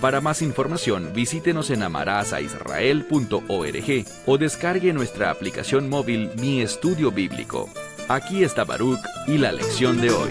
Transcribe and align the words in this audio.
Para 0.00 0.20
más 0.22 0.40
información, 0.40 1.12
visítenos 1.14 1.68
en 1.70 1.82
amarazaisrael.org 1.82 4.06
o 4.26 4.38
descargue 4.38 4.94
nuestra 4.94 5.30
aplicación 5.30 5.90
móvil 5.90 6.30
Mi 6.40 6.62
Estudio 6.62 7.12
Bíblico. 7.12 7.68
Aquí 8.08 8.42
está 8.42 8.64
Baruch 8.64 8.98
y 9.26 9.36
la 9.36 9.52
lección 9.52 10.00
de 10.00 10.10
hoy. 10.10 10.30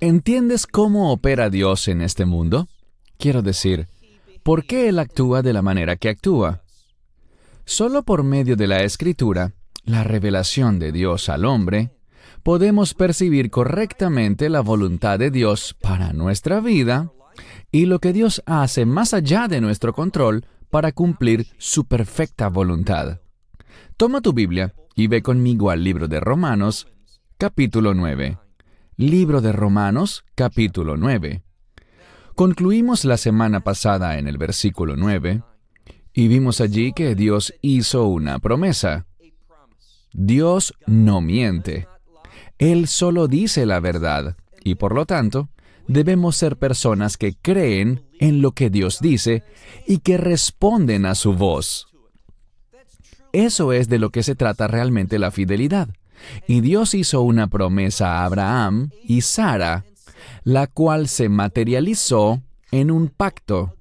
¿Entiendes 0.00 0.66
cómo 0.66 1.12
opera 1.12 1.48
Dios 1.48 1.86
en 1.86 2.02
este 2.02 2.24
mundo? 2.24 2.66
Quiero 3.18 3.42
decir, 3.42 3.86
¿por 4.42 4.66
qué 4.66 4.88
Él 4.88 4.98
actúa 4.98 5.42
de 5.42 5.52
la 5.52 5.62
manera 5.62 5.94
que 5.94 6.08
actúa? 6.08 6.64
Solo 7.64 8.02
por 8.02 8.24
medio 8.24 8.56
de 8.56 8.66
la 8.66 8.82
escritura, 8.82 9.52
la 9.84 10.02
revelación 10.02 10.80
de 10.80 10.90
Dios 10.90 11.28
al 11.28 11.44
hombre, 11.44 11.92
podemos 12.44 12.92
percibir 12.92 13.50
correctamente 13.50 14.50
la 14.50 14.60
voluntad 14.60 15.18
de 15.18 15.30
Dios 15.30 15.74
para 15.80 16.12
nuestra 16.12 16.60
vida 16.60 17.10
y 17.72 17.86
lo 17.86 17.98
que 17.98 18.12
Dios 18.12 18.42
hace 18.46 18.84
más 18.84 19.14
allá 19.14 19.48
de 19.48 19.62
nuestro 19.62 19.94
control 19.94 20.46
para 20.70 20.92
cumplir 20.92 21.46
su 21.56 21.86
perfecta 21.86 22.48
voluntad. 22.48 23.20
Toma 23.96 24.20
tu 24.20 24.34
Biblia 24.34 24.74
y 24.94 25.06
ve 25.06 25.22
conmigo 25.22 25.70
al 25.70 25.82
libro 25.82 26.06
de 26.06 26.20
Romanos, 26.20 26.86
capítulo 27.38 27.94
9. 27.94 28.38
Libro 28.96 29.40
de 29.40 29.50
Romanos, 29.50 30.24
capítulo 30.34 30.98
9. 30.98 31.42
Concluimos 32.34 33.06
la 33.06 33.16
semana 33.16 33.60
pasada 33.60 34.18
en 34.18 34.28
el 34.28 34.36
versículo 34.36 34.96
9 34.96 35.42
y 36.12 36.28
vimos 36.28 36.60
allí 36.60 36.92
que 36.92 37.14
Dios 37.14 37.54
hizo 37.62 38.06
una 38.06 38.38
promesa. 38.38 39.06
Dios 40.12 40.74
no 40.86 41.22
miente. 41.22 41.88
Él 42.58 42.86
solo 42.86 43.28
dice 43.28 43.66
la 43.66 43.80
verdad 43.80 44.36
y 44.62 44.76
por 44.76 44.94
lo 44.94 45.06
tanto 45.06 45.48
debemos 45.86 46.36
ser 46.36 46.56
personas 46.56 47.16
que 47.16 47.34
creen 47.34 48.02
en 48.18 48.42
lo 48.42 48.52
que 48.52 48.70
Dios 48.70 49.00
dice 49.00 49.42
y 49.86 49.98
que 49.98 50.16
responden 50.16 51.06
a 51.06 51.14
su 51.14 51.34
voz. 51.34 51.88
Eso 53.32 53.72
es 53.72 53.88
de 53.88 53.98
lo 53.98 54.10
que 54.10 54.22
se 54.22 54.36
trata 54.36 54.68
realmente 54.68 55.18
la 55.18 55.30
fidelidad. 55.30 55.88
Y 56.46 56.60
Dios 56.60 56.94
hizo 56.94 57.22
una 57.22 57.48
promesa 57.48 58.18
a 58.18 58.24
Abraham 58.24 58.90
y 59.02 59.22
Sara, 59.22 59.84
la 60.44 60.68
cual 60.68 61.08
se 61.08 61.28
materializó 61.28 62.42
en 62.70 62.90
un 62.90 63.08
pacto. 63.08 63.73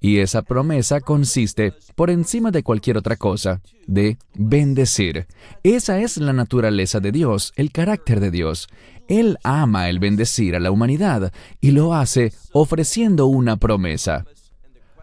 Y 0.00 0.18
esa 0.18 0.42
promesa 0.42 1.00
consiste, 1.00 1.72
por 1.94 2.10
encima 2.10 2.50
de 2.50 2.62
cualquier 2.62 2.98
otra 2.98 3.16
cosa, 3.16 3.60
de 3.86 4.18
bendecir. 4.34 5.26
Esa 5.62 6.00
es 6.00 6.16
la 6.16 6.32
naturaleza 6.32 7.00
de 7.00 7.12
Dios, 7.12 7.52
el 7.56 7.72
carácter 7.72 8.20
de 8.20 8.30
Dios. 8.30 8.68
Él 9.08 9.38
ama 9.42 9.88
el 9.88 9.98
bendecir 9.98 10.56
a 10.56 10.60
la 10.60 10.70
humanidad 10.70 11.32
y 11.60 11.72
lo 11.72 11.94
hace 11.94 12.32
ofreciendo 12.52 13.26
una 13.26 13.56
promesa. 13.56 14.24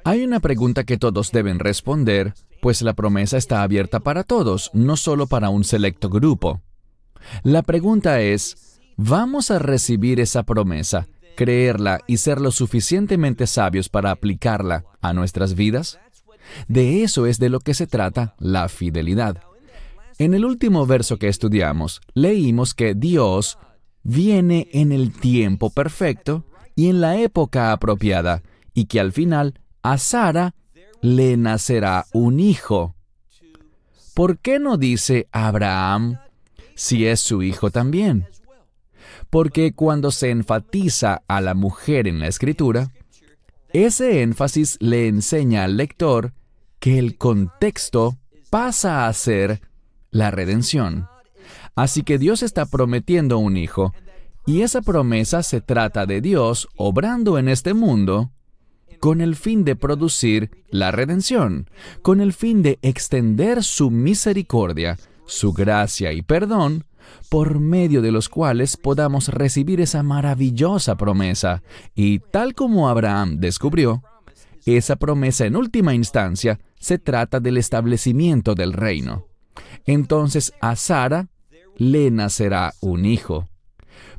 Hay 0.03 0.23
una 0.23 0.39
pregunta 0.39 0.83
que 0.83 0.97
todos 0.97 1.31
deben 1.31 1.59
responder, 1.59 2.33
pues 2.61 2.81
la 2.81 2.93
promesa 2.93 3.38
está 3.38 3.63
abierta 3.63 3.99
para 3.99 4.23
todos, 4.23 4.71
no 4.73 4.97
solo 4.97 5.27
para 5.27 5.49
un 5.49 5.63
selecto 5.63 6.09
grupo. 6.09 6.61
La 7.44 7.61
pregunta 7.61 8.22
es, 8.22 8.79
¿vamos 8.97 9.51
a 9.51 9.59
recibir 9.59 10.19
esa 10.19 10.44
promesa 10.44 11.07
creerla 11.41 12.02
y 12.06 12.18
ser 12.18 12.40
lo 12.40 12.52
suficientemente 12.52 13.47
sabios 13.47 13.90
para 13.90 14.12
aplicarla 14.12 14.85
a 15.02 15.12
nuestras 15.12 15.56
vidas? 15.56 15.97
De 16.68 17.02
eso 17.02 17.25
es 17.25 17.40
de 17.40 17.50
lo 17.50 17.62
que 17.62 17.74
se 17.74 17.88
trata 17.88 18.35
la 18.38 18.69
fidelidad. 18.69 19.41
En 20.19 20.35
el 20.35 20.46
último 20.46 20.85
verso 20.85 21.18
que 21.18 21.30
estudiamos, 21.30 22.00
leímos 22.13 22.75
que 22.75 22.94
Dios 22.94 23.57
viene 24.03 24.69
en 24.72 24.91
el 24.91 25.13
tiempo 25.13 25.72
perfecto 25.72 26.46
y 26.75 26.90
en 26.90 27.01
la 27.01 27.18
época 27.18 27.72
apropiada, 27.72 28.44
y 28.75 28.85
que 28.85 29.00
al 29.00 29.12
final 29.12 29.59
a 29.81 29.97
Sara 29.97 30.53
le 31.01 31.38
nacerá 31.38 32.06
un 32.13 32.40
hijo. 32.40 32.94
¿Por 34.13 34.38
qué 34.38 34.59
no 34.59 34.78
dice 34.78 35.28
Abraham 35.31 36.19
si 36.75 37.07
es 37.07 37.19
su 37.19 37.41
hijo 37.41 37.72
también? 37.72 38.28
Porque 39.29 39.73
cuando 39.73 40.11
se 40.11 40.29
enfatiza 40.29 41.21
a 41.27 41.41
la 41.41 41.53
mujer 41.53 42.07
en 42.07 42.19
la 42.19 42.27
escritura, 42.27 42.91
ese 43.73 44.21
énfasis 44.21 44.77
le 44.81 45.07
enseña 45.07 45.63
al 45.63 45.77
lector 45.77 46.33
que 46.79 46.99
el 46.99 47.17
contexto 47.17 48.17
pasa 48.49 49.07
a 49.07 49.13
ser 49.13 49.61
la 50.09 50.31
redención. 50.31 51.07
Así 51.75 52.03
que 52.03 52.17
Dios 52.17 52.43
está 52.43 52.65
prometiendo 52.65 53.37
un 53.37 53.55
hijo, 53.55 53.93
y 54.45 54.61
esa 54.61 54.81
promesa 54.81 55.43
se 55.43 55.61
trata 55.61 56.05
de 56.05 56.19
Dios 56.19 56.67
obrando 56.75 57.38
en 57.38 57.47
este 57.47 57.73
mundo 57.73 58.31
con 58.99 59.21
el 59.21 59.35
fin 59.35 59.63
de 59.63 59.75
producir 59.75 60.51
la 60.69 60.91
redención, 60.91 61.69
con 62.01 62.21
el 62.21 62.33
fin 62.33 62.61
de 62.61 62.77
extender 62.81 63.63
su 63.63 63.89
misericordia, 63.89 64.97
su 65.25 65.53
gracia 65.53 66.11
y 66.11 66.21
perdón 66.21 66.85
por 67.29 67.59
medio 67.59 68.01
de 68.01 68.11
los 68.11 68.29
cuales 68.29 68.77
podamos 68.77 69.29
recibir 69.29 69.81
esa 69.81 70.03
maravillosa 70.03 70.95
promesa. 70.95 71.63
Y 71.95 72.19
tal 72.19 72.53
como 72.53 72.89
Abraham 72.89 73.38
descubrió, 73.39 74.03
esa 74.66 74.95
promesa 74.95 75.45
en 75.45 75.55
última 75.55 75.94
instancia 75.94 76.59
se 76.79 77.00
trata 77.00 77.39
del 77.39 77.57
establecimiento 77.57 78.55
del 78.55 78.73
reino. 78.73 79.25
Entonces 79.85 80.53
a 80.61 80.75
Sara 80.75 81.29
le 81.77 82.11
nacerá 82.11 82.73
un 82.81 83.05
hijo. 83.05 83.47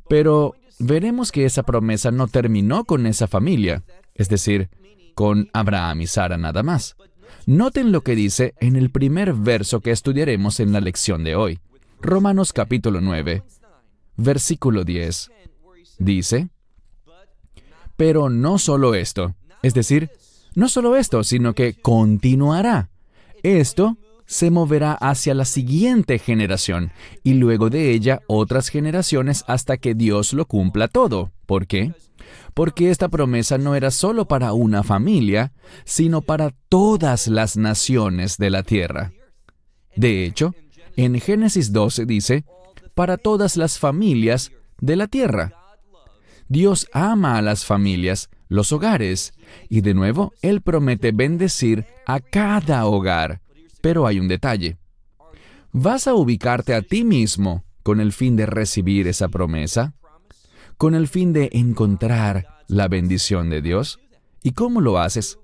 Pero 0.09 0.55
veremos 0.79 1.33
que 1.33 1.45
esa 1.45 1.63
promesa 1.63 2.11
no 2.11 2.29
terminó 2.29 2.85
con 2.85 3.07
esa 3.07 3.29
familia, 3.29 3.85
es 4.15 4.29
decir, 4.29 4.69
con 5.15 5.49
Abraham 5.53 6.03
y 6.03 6.07
Sara 6.07 6.37
nada 6.39 6.63
más. 6.63 6.97
Noten 7.47 7.93
lo 7.93 8.03
que 8.03 8.15
dice 8.15 8.55
en 8.61 8.77
el 8.77 8.91
primer 8.91 9.33
verso 9.35 9.81
que 9.81 9.91
estudiaremos 9.91 10.61
en 10.61 10.73
la 10.73 10.81
lección 10.81 11.25
de 11.25 11.35
hoy. 11.35 11.59
Romanos 12.03 12.53
capítulo 12.53 13.01
9, 13.01 13.45
versículo 14.17 14.83
10. 14.83 15.31
Dice, 15.99 16.49
pero 17.97 18.29
no 18.29 18.59
solo 18.59 18.97
esto, 18.97 19.37
es 19.63 19.73
decir, 19.73 20.11
no 20.57 20.69
solo 20.69 20.97
esto, 20.97 21.23
sino 21.23 21.55
que 21.55 21.75
continuará. 21.75 22.91
Esto 23.45 23.99
se 24.27 24.51
moverá 24.51 24.95
hacia 24.95 25.33
la 25.35 25.45
siguiente 25.45 26.19
generación 26.19 26.91
y 27.23 27.35
luego 27.35 27.71
de 27.71 27.93
ella 27.93 28.21
otras 28.27 28.69
generaciones 28.69 29.45
hasta 29.47 29.77
que 29.77 29.95
Dios 29.95 30.33
lo 30.33 30.47
cumpla 30.47 30.89
todo. 30.89 31.31
¿Por 31.47 31.69
qué? 31.69 31.95
Porque 32.53 32.91
esta 32.91 33.09
promesa 33.09 33.59
no 33.59 33.77
era 33.77 33.93
solo 33.93 34.27
para 34.27 34.55
una 34.55 34.83
familia, 34.83 35.53
sino 35.85 36.21
para 36.21 36.51
todas 36.69 37.29
las 37.29 37.57
naciones 37.57 38.39
de 38.39 38.51
la 38.51 38.65
tierra. 38.65 39.13
De 39.95 40.25
hecho, 40.25 40.55
en 40.97 41.19
Génesis 41.21 41.73
12 41.73 42.07
dice, 42.07 42.45
para 42.95 43.17
todas 43.17 43.57
las 43.57 43.79
familias 43.79 44.53
de 44.81 44.97
la 44.97 45.07
tierra. 45.09 45.53
Dios 46.49 46.87
ama 46.93 47.39
a 47.39 47.43
las 47.43 47.65
familias, 47.65 48.29
los 48.49 48.73
hogares, 48.73 49.33
y 49.69 49.81
de 49.81 49.95
nuevo 49.95 50.33
Él 50.43 50.61
promete 50.61 51.13
bendecir 51.13 51.87
a 52.07 52.21
cada 52.21 52.85
hogar. 52.87 53.41
Pero 53.81 54.07
hay 54.07 54.21
un 54.21 54.29
detalle. 54.29 54.77
¿Vas 55.73 56.07
a 56.07 56.15
ubicarte 56.15 56.75
a 56.75 56.83
ti 56.83 57.05
mismo 57.05 57.65
con 57.83 58.01
el 58.01 58.13
fin 58.13 58.37
de 58.37 58.47
recibir 58.47 59.09
esa 59.09 59.29
promesa? 59.29 59.95
¿Con 60.77 60.95
el 60.95 61.09
fin 61.09 61.33
de 61.33 61.49
encontrar 61.53 62.47
la 62.69 62.89
bendición 62.89 63.49
de 63.49 63.63
Dios? 63.63 63.99
¿Y 64.43 64.53
cómo 64.53 64.81
lo 64.81 64.99
haces? 64.99 65.39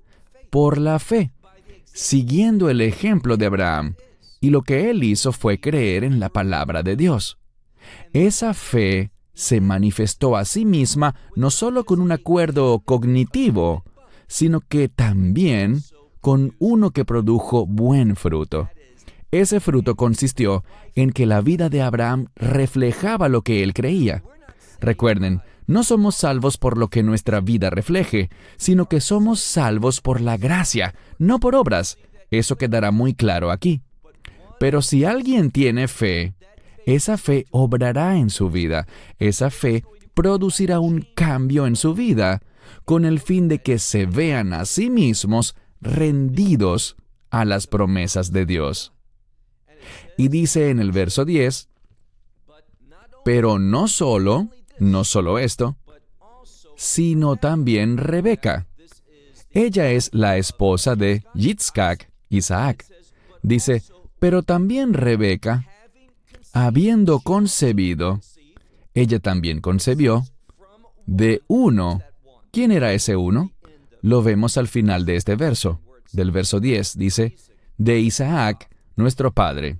Por 0.51 0.77
la 0.77 0.99
fe, 0.99 1.31
siguiendo 1.85 2.69
el 2.69 2.81
ejemplo 2.81 3.37
de 3.37 3.47
Abraham, 3.47 3.95
y 4.39 4.49
lo 4.49 4.61
que 4.61 4.89
él 4.89 5.03
hizo 5.03 5.31
fue 5.31 5.59
creer 5.59 6.03
en 6.03 6.19
la 6.19 6.29
palabra 6.29 6.83
de 6.83 6.95
Dios. 6.95 7.37
Esa 8.13 8.53
fe 8.53 9.11
se 9.33 9.61
manifestó 9.61 10.35
a 10.35 10.45
sí 10.45 10.65
misma 10.65 11.15
no 11.35 11.49
solo 11.49 11.85
con 11.85 12.01
un 12.01 12.11
acuerdo 12.11 12.79
cognitivo, 12.79 13.83
sino 14.27 14.61
que 14.61 14.89
también 14.89 15.81
con 16.21 16.55
uno 16.59 16.91
que 16.91 17.05
produjo 17.05 17.65
buen 17.65 18.15
fruto. 18.15 18.69
Ese 19.31 19.59
fruto 19.59 19.95
consistió 19.95 20.63
en 20.95 21.11
que 21.11 21.25
la 21.25 21.41
vida 21.41 21.69
de 21.69 21.81
Abraham 21.81 22.27
reflejaba 22.35 23.29
lo 23.29 23.43
que 23.43 23.63
él 23.63 23.73
creía. 23.73 24.23
Recuerden, 24.79 25.41
No 25.67 25.83
somos 25.83 26.15
salvos 26.15 26.57
por 26.57 26.79
lo 26.79 26.87
que 26.87 27.03
nuestra 27.03 27.41
vida 27.41 27.69
refleje, 27.69 28.29
sino 28.57 28.87
que 28.87 29.01
somos 29.01 29.39
salvos 29.39 30.01
por 30.01 30.19
la 30.19 30.35
gracia, 30.35 30.95
no 31.19 31.39
por 31.39 31.53
obras. 31.53 31.99
Eso 32.31 32.57
quedará 32.57 32.89
muy 32.89 33.13
claro 33.13 33.51
aquí. 33.51 33.83
Pero 34.59 34.81
si 34.81 35.05
alguien 35.05 35.51
tiene 35.51 35.87
fe, 35.87 36.33
esa 36.85 37.17
fe 37.17 37.45
obrará 37.51 38.17
en 38.17 38.29
su 38.29 38.49
vida, 38.49 38.87
esa 39.17 39.49
fe 39.49 39.83
producirá 40.13 40.79
un 40.79 41.07
cambio 41.15 41.65
en 41.65 41.75
su 41.75 41.93
vida, 41.93 42.41
con 42.85 43.05
el 43.05 43.19
fin 43.19 43.47
de 43.47 43.59
que 43.59 43.79
se 43.79 44.05
vean 44.05 44.53
a 44.53 44.65
sí 44.65 44.89
mismos 44.89 45.55
rendidos 45.81 46.97
a 47.29 47.45
las 47.45 47.67
promesas 47.67 48.31
de 48.31 48.45
Dios. 48.45 48.93
Y 50.17 50.27
dice 50.27 50.69
en 50.69 50.79
el 50.79 50.91
verso 50.91 51.25
10, 51.25 51.69
pero 53.23 53.59
no 53.59 53.87
solo, 53.87 54.49
no 54.79 55.03
solo 55.03 55.39
esto, 55.39 55.77
sino 56.75 57.35
también 57.35 57.97
Rebeca. 57.97 58.67
Ella 59.51 59.91
es 59.91 60.09
la 60.13 60.37
esposa 60.37 60.95
de 60.95 61.23
Yitzhak, 61.33 62.11
Isaac. 62.29 62.85
Dice, 63.41 63.83
pero 64.19 64.43
también 64.43 64.93
Rebeca, 64.93 65.65
habiendo 66.53 67.19
concebido, 67.19 68.19
ella 68.93 69.19
también 69.19 69.61
concebió 69.61 70.25
de 71.05 71.41
uno. 71.47 72.01
¿Quién 72.51 72.71
era 72.71 72.93
ese 72.93 73.15
uno? 73.15 73.51
Lo 74.01 74.21
vemos 74.21 74.57
al 74.57 74.67
final 74.67 75.05
de 75.05 75.15
este 75.15 75.35
verso. 75.35 75.81
Del 76.11 76.31
verso 76.31 76.59
10 76.59 76.97
dice, 76.97 77.35
de 77.77 77.99
Isaac, 77.99 78.69
nuestro 78.95 79.31
padre. 79.31 79.77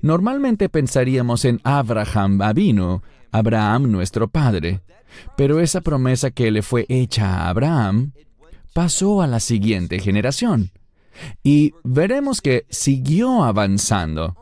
Normalmente 0.00 0.68
pensaríamos 0.68 1.44
en 1.44 1.60
Abraham 1.64 2.42
Abino, 2.42 3.02
Abraham 3.30 3.90
nuestro 3.90 4.28
padre, 4.28 4.80
pero 5.36 5.60
esa 5.60 5.80
promesa 5.80 6.30
que 6.30 6.50
le 6.50 6.62
fue 6.62 6.86
hecha 6.88 7.26
a 7.26 7.48
Abraham 7.48 8.12
pasó 8.74 9.22
a 9.22 9.26
la 9.26 9.40
siguiente 9.40 9.98
generación. 9.98 10.70
Y 11.42 11.74
veremos 11.84 12.40
que 12.40 12.66
siguió 12.70 13.44
avanzando. 13.44 14.36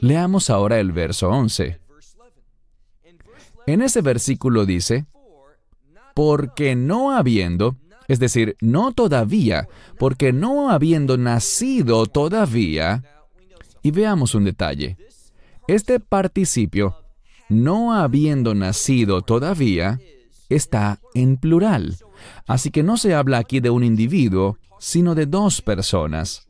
Leamos 0.00 0.50
ahora 0.50 0.78
el 0.78 0.92
verso 0.92 1.28
11. 1.28 1.80
En 3.66 3.82
ese 3.82 4.00
versículo 4.00 4.64
dice, 4.64 5.06
porque 6.14 6.76
no 6.76 7.16
habiendo, 7.16 7.76
es 8.08 8.18
decir, 8.20 8.56
no 8.60 8.92
todavía, 8.92 9.68
porque 9.98 10.32
no 10.32 10.70
habiendo 10.70 11.18
nacido 11.18 12.06
todavía, 12.06 13.02
y 13.82 13.90
veamos 13.90 14.34
un 14.34 14.44
detalle, 14.44 14.96
este 15.66 15.98
participio, 16.00 16.96
no 17.48 17.92
habiendo 17.92 18.54
nacido 18.54 19.22
todavía, 19.22 19.98
está 20.48 21.00
en 21.14 21.36
plural, 21.36 21.96
así 22.46 22.70
que 22.70 22.82
no 22.82 22.96
se 22.96 23.14
habla 23.14 23.38
aquí 23.38 23.60
de 23.60 23.70
un 23.70 23.82
individuo, 23.82 24.58
sino 24.78 25.14
de 25.14 25.26
dos 25.26 25.62
personas. 25.62 26.46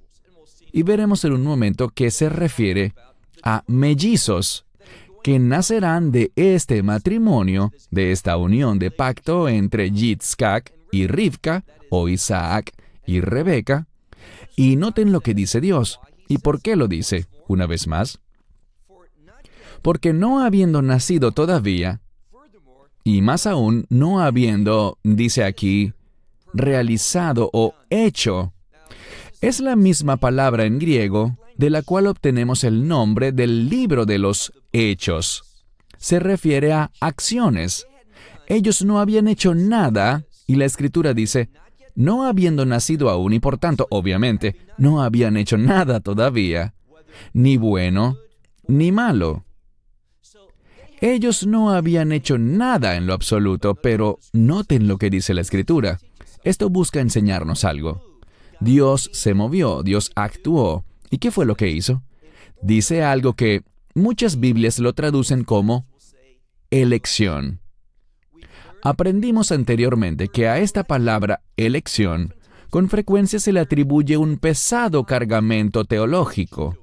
Y 0.73 0.82
veremos 0.82 1.25
en 1.25 1.32
un 1.32 1.43
momento 1.43 1.88
que 1.88 2.11
se 2.11 2.28
refiere 2.28 2.94
a 3.43 3.64
mellizos, 3.67 4.67
que 5.23 5.38
nacerán 5.38 6.12
de 6.12 6.32
este 6.37 6.82
matrimonio, 6.82 7.73
de 7.90 8.12
esta 8.12 8.37
unión 8.37 8.78
de 8.78 8.90
pacto 8.90 9.49
entre 9.49 9.90
Yitzhak 9.90 10.73
y 10.93 11.06
Rivka, 11.06 11.64
o 11.90 12.08
Isaac 12.08 12.73
y 13.06 13.20
Rebeca. 13.20 13.87
Y 14.55 14.76
noten 14.76 15.12
lo 15.12 15.20
que 15.20 15.34
dice 15.34 15.61
Dios. 15.61 16.00
¿Y 16.28 16.38
por 16.38 16.61
qué 16.61 16.76
lo 16.76 16.88
dice? 16.88 17.26
Una 17.49 17.67
vez 17.67 17.87
más. 17.87 18.20
Porque 19.82 20.12
no 20.12 20.40
habiendo 20.40 20.82
nacido 20.82 21.32
todavía, 21.32 22.00
y 23.05 23.23
más 23.23 23.46
aún 23.46 23.87
no 23.88 24.20
habiendo, 24.20 24.99
dice 25.05 25.44
aquí, 25.44 25.93
realizado 26.56 27.50
o 27.52 27.74
hecho, 27.90 28.52
es 29.40 29.60
la 29.60 29.76
misma 29.76 30.16
palabra 30.16 30.64
en 30.64 30.78
griego 30.78 31.36
de 31.56 31.70
la 31.70 31.82
cual 31.82 32.06
obtenemos 32.06 32.64
el 32.64 32.86
nombre 32.86 33.32
del 33.32 33.68
libro 33.68 34.06
de 34.06 34.18
los 34.18 34.52
hechos. 34.72 35.64
Se 35.98 36.18
refiere 36.18 36.72
a 36.72 36.90
acciones. 37.00 37.86
Ellos 38.46 38.84
no 38.84 39.00
habían 39.00 39.28
hecho 39.28 39.54
nada 39.54 40.24
y 40.46 40.56
la 40.56 40.64
escritura 40.64 41.14
dice, 41.14 41.48
no 41.94 42.24
habiendo 42.24 42.66
nacido 42.66 43.08
aún 43.10 43.32
y 43.32 43.40
por 43.40 43.58
tanto, 43.58 43.86
obviamente, 43.90 44.56
no 44.78 45.02
habían 45.02 45.36
hecho 45.36 45.56
nada 45.56 46.00
todavía, 46.00 46.74
ni 47.32 47.56
bueno 47.56 48.18
ni 48.68 48.92
malo. 48.92 49.44
Ellos 51.00 51.46
no 51.46 51.70
habían 51.70 52.12
hecho 52.12 52.38
nada 52.38 52.96
en 52.96 53.06
lo 53.06 53.12
absoluto, 53.12 53.74
pero 53.74 54.18
noten 54.32 54.88
lo 54.88 54.96
que 54.96 55.10
dice 55.10 55.34
la 55.34 55.42
escritura. 55.42 55.98
Esto 56.46 56.70
busca 56.70 57.00
enseñarnos 57.00 57.64
algo. 57.64 58.20
Dios 58.60 59.10
se 59.12 59.34
movió, 59.34 59.82
Dios 59.82 60.12
actuó. 60.14 60.84
¿Y 61.10 61.19
qué 61.19 61.32
fue 61.32 61.44
lo 61.44 61.56
que 61.56 61.70
hizo? 61.70 62.04
Dice 62.62 63.02
algo 63.02 63.32
que 63.32 63.64
Muchas 63.96 64.38
Biblias 64.38 64.78
lo 64.78 64.93
traducen 64.93 65.43
como 65.43 65.88
elección. 66.70 67.58
Aprendimos 68.84 69.50
anteriormente 69.50 70.28
que 70.28 70.46
a 70.46 70.60
esta 70.60 70.84
palabra 70.84 71.43
elección 71.56 72.32
con 72.70 72.88
frecuencia 72.88 73.40
se 73.40 73.52
le 73.52 73.58
atribuye 73.58 74.16
un 74.16 74.37
pesado 74.37 75.02
cargamento 75.02 75.84
teológico. 75.84 76.78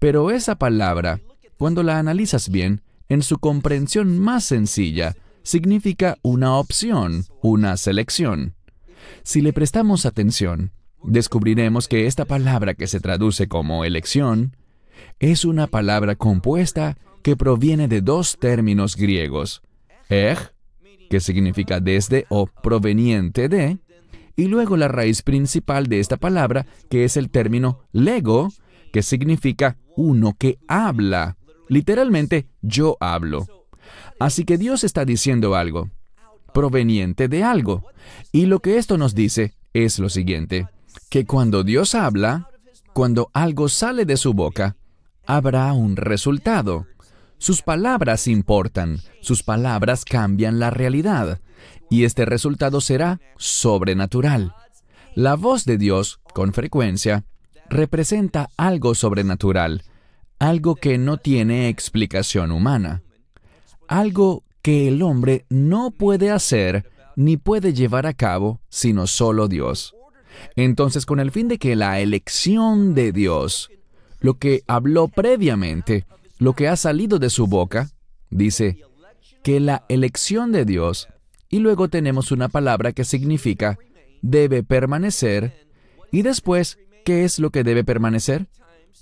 Pero 0.00 0.32
esa 0.32 0.56
palabra, 0.56 1.20
cuando 1.58 1.84
la 1.84 2.00
analizas 2.00 2.48
bien, 2.48 2.82
en 3.08 3.22
su 3.22 3.38
comprensión 3.38 4.18
más 4.18 4.44
sencilla, 4.44 5.14
significa 5.44 6.18
una 6.22 6.56
opción, 6.56 7.24
una 7.40 7.76
selección. 7.76 8.54
Si 9.22 9.40
le 9.40 9.52
prestamos 9.52 10.06
atención, 10.06 10.72
descubriremos 11.02 11.88
que 11.88 12.06
esta 12.06 12.24
palabra 12.24 12.74
que 12.74 12.86
se 12.86 13.00
traduce 13.00 13.48
como 13.48 13.84
elección 13.84 14.56
es 15.18 15.44
una 15.44 15.66
palabra 15.66 16.16
compuesta 16.16 16.96
que 17.22 17.36
proviene 17.36 17.88
de 17.88 18.00
dos 18.00 18.38
términos 18.38 18.96
griegos, 18.96 19.62
eg, 20.08 20.38
que 21.08 21.20
significa 21.20 21.80
desde 21.80 22.26
o 22.28 22.46
proveniente 22.46 23.48
de, 23.48 23.78
y 24.36 24.48
luego 24.48 24.76
la 24.76 24.88
raíz 24.88 25.22
principal 25.22 25.86
de 25.86 26.00
esta 26.00 26.16
palabra, 26.16 26.66
que 26.90 27.04
es 27.04 27.16
el 27.16 27.30
término 27.30 27.80
lego, 27.92 28.48
que 28.92 29.02
significa 29.02 29.76
uno 29.96 30.34
que 30.38 30.58
habla. 30.66 31.36
Literalmente, 31.68 32.48
yo 32.60 32.96
hablo. 33.00 33.46
Así 34.18 34.44
que 34.44 34.58
Dios 34.58 34.84
está 34.84 35.04
diciendo 35.04 35.54
algo, 35.54 35.90
proveniente 36.54 37.28
de 37.28 37.42
algo. 37.44 37.84
Y 38.32 38.46
lo 38.46 38.60
que 38.60 38.78
esto 38.78 38.96
nos 38.96 39.14
dice 39.14 39.52
es 39.74 39.98
lo 39.98 40.08
siguiente, 40.08 40.68
que 41.10 41.26
cuando 41.26 41.64
Dios 41.64 41.94
habla, 41.94 42.48
cuando 42.94 43.28
algo 43.34 43.68
sale 43.68 44.06
de 44.06 44.16
su 44.16 44.32
boca, 44.32 44.76
habrá 45.26 45.72
un 45.74 45.96
resultado. 45.96 46.86
Sus 47.36 47.60
palabras 47.60 48.28
importan, 48.28 49.00
sus 49.20 49.42
palabras 49.42 50.04
cambian 50.04 50.58
la 50.60 50.70
realidad, 50.70 51.40
y 51.90 52.04
este 52.04 52.24
resultado 52.24 52.80
será 52.80 53.20
sobrenatural. 53.36 54.54
La 55.14 55.34
voz 55.34 55.64
de 55.64 55.76
Dios, 55.76 56.20
con 56.32 56.52
frecuencia, 56.52 57.24
representa 57.68 58.48
algo 58.56 58.94
sobrenatural, 58.94 59.82
algo 60.38 60.76
que 60.76 60.98
no 60.98 61.16
tiene 61.16 61.68
explicación 61.68 62.52
humana, 62.52 63.02
algo 63.88 64.44
que 64.64 64.88
el 64.88 65.02
hombre 65.02 65.44
no 65.50 65.90
puede 65.90 66.30
hacer 66.30 66.90
ni 67.16 67.36
puede 67.36 67.74
llevar 67.74 68.06
a 68.06 68.14
cabo 68.14 68.62
sino 68.70 69.06
solo 69.06 69.46
Dios. 69.46 69.94
Entonces, 70.56 71.04
con 71.04 71.20
el 71.20 71.30
fin 71.30 71.48
de 71.48 71.58
que 71.58 71.76
la 71.76 72.00
elección 72.00 72.94
de 72.94 73.12
Dios 73.12 73.68
lo 74.20 74.38
que 74.38 74.62
habló 74.66 75.08
previamente, 75.08 76.06
lo 76.38 76.54
que 76.54 76.66
ha 76.66 76.76
salido 76.76 77.18
de 77.18 77.28
su 77.28 77.46
boca, 77.46 77.90
dice 78.30 78.78
que 79.42 79.60
la 79.60 79.84
elección 79.90 80.50
de 80.50 80.64
Dios, 80.64 81.08
y 81.50 81.58
luego 81.58 81.88
tenemos 81.88 82.32
una 82.32 82.48
palabra 82.48 82.92
que 82.92 83.04
significa 83.04 83.78
debe 84.22 84.62
permanecer, 84.62 85.68
y 86.10 86.22
después, 86.22 86.78
¿qué 87.04 87.24
es 87.24 87.38
lo 87.38 87.50
que 87.50 87.64
debe 87.64 87.84
permanecer? 87.84 88.46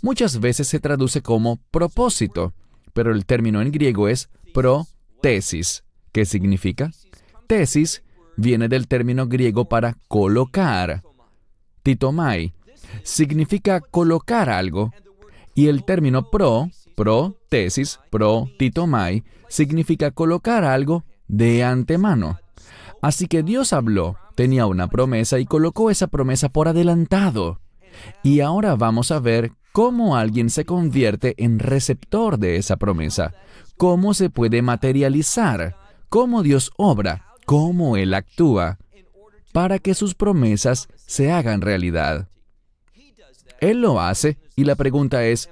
Muchas 0.03 0.41
veces 0.41 0.67
se 0.67 0.81
traduce 0.81 1.23
como 1.23 1.61
propósito, 1.71 2.53
pero 2.93 3.13
el 3.13 3.25
término 3.25 3.63
en 3.63 3.71
griego 3.71 4.09
es 4.09 4.29
pro-tesis. 5.23 5.85
¿Qué 6.13 6.25
significa? 6.25 6.91
Tesis 7.47 8.03
viene 8.37 8.69
del 8.69 8.89
término 8.89 9.27
griego 9.29 9.67
para 9.67 9.97
colocar. 10.09 11.03
Titomai 11.83 12.53
significa 13.05 13.81
colocar 13.81 14.51
algo, 14.51 14.93
y 15.55 15.69
el 15.69 15.85
término 15.85 16.31
pro, 16.31 16.69
pro, 16.97 17.37
tesis, 17.49 18.01
pro, 18.11 18.49
titomai, 18.59 19.23
significa 19.49 20.11
colocar 20.11 20.65
algo 20.65 21.05
de 21.29 21.63
antemano. 21.65 22.39
Así 23.01 23.27
que 23.27 23.43
Dios 23.43 23.73
habló, 23.73 24.17
tenía 24.35 24.67
una 24.67 24.89
promesa 24.89 25.39
y 25.39 25.47
colocó 25.47 25.91
esa 25.91 26.09
promesa 26.09 26.49
por 26.49 26.69
adelantado. 26.69 27.61
Y 28.23 28.41
ahora 28.41 28.77
vamos 28.77 29.11
a 29.11 29.21
ver 29.21 29.53
cómo 29.73 30.17
alguien 30.17 30.51
se 30.51 30.65
convierte 30.65 31.35
en 31.39 31.59
receptor 31.59 32.39
de 32.39 32.57
esa 32.57 32.77
promesa, 32.77 33.35
cómo 33.77 34.15
se 34.15 34.31
puede 34.31 34.63
materializar, 34.63 35.77
cómo 36.09 36.43
Dios 36.43 36.71
obra, 36.77 37.27
cómo 37.47 37.97
Él 37.97 38.15
actúa, 38.15 38.79
para 39.53 39.79
que 39.79 39.95
sus 39.95 40.15
promesas 40.15 40.89
se 41.07 41.31
hagan 41.31 41.61
realidad. 41.61 42.29
Él 43.61 43.81
lo 43.81 44.01
hace 44.01 44.39
y 44.57 44.65
la 44.65 44.75
pregunta 44.75 45.25
es, 45.25 45.49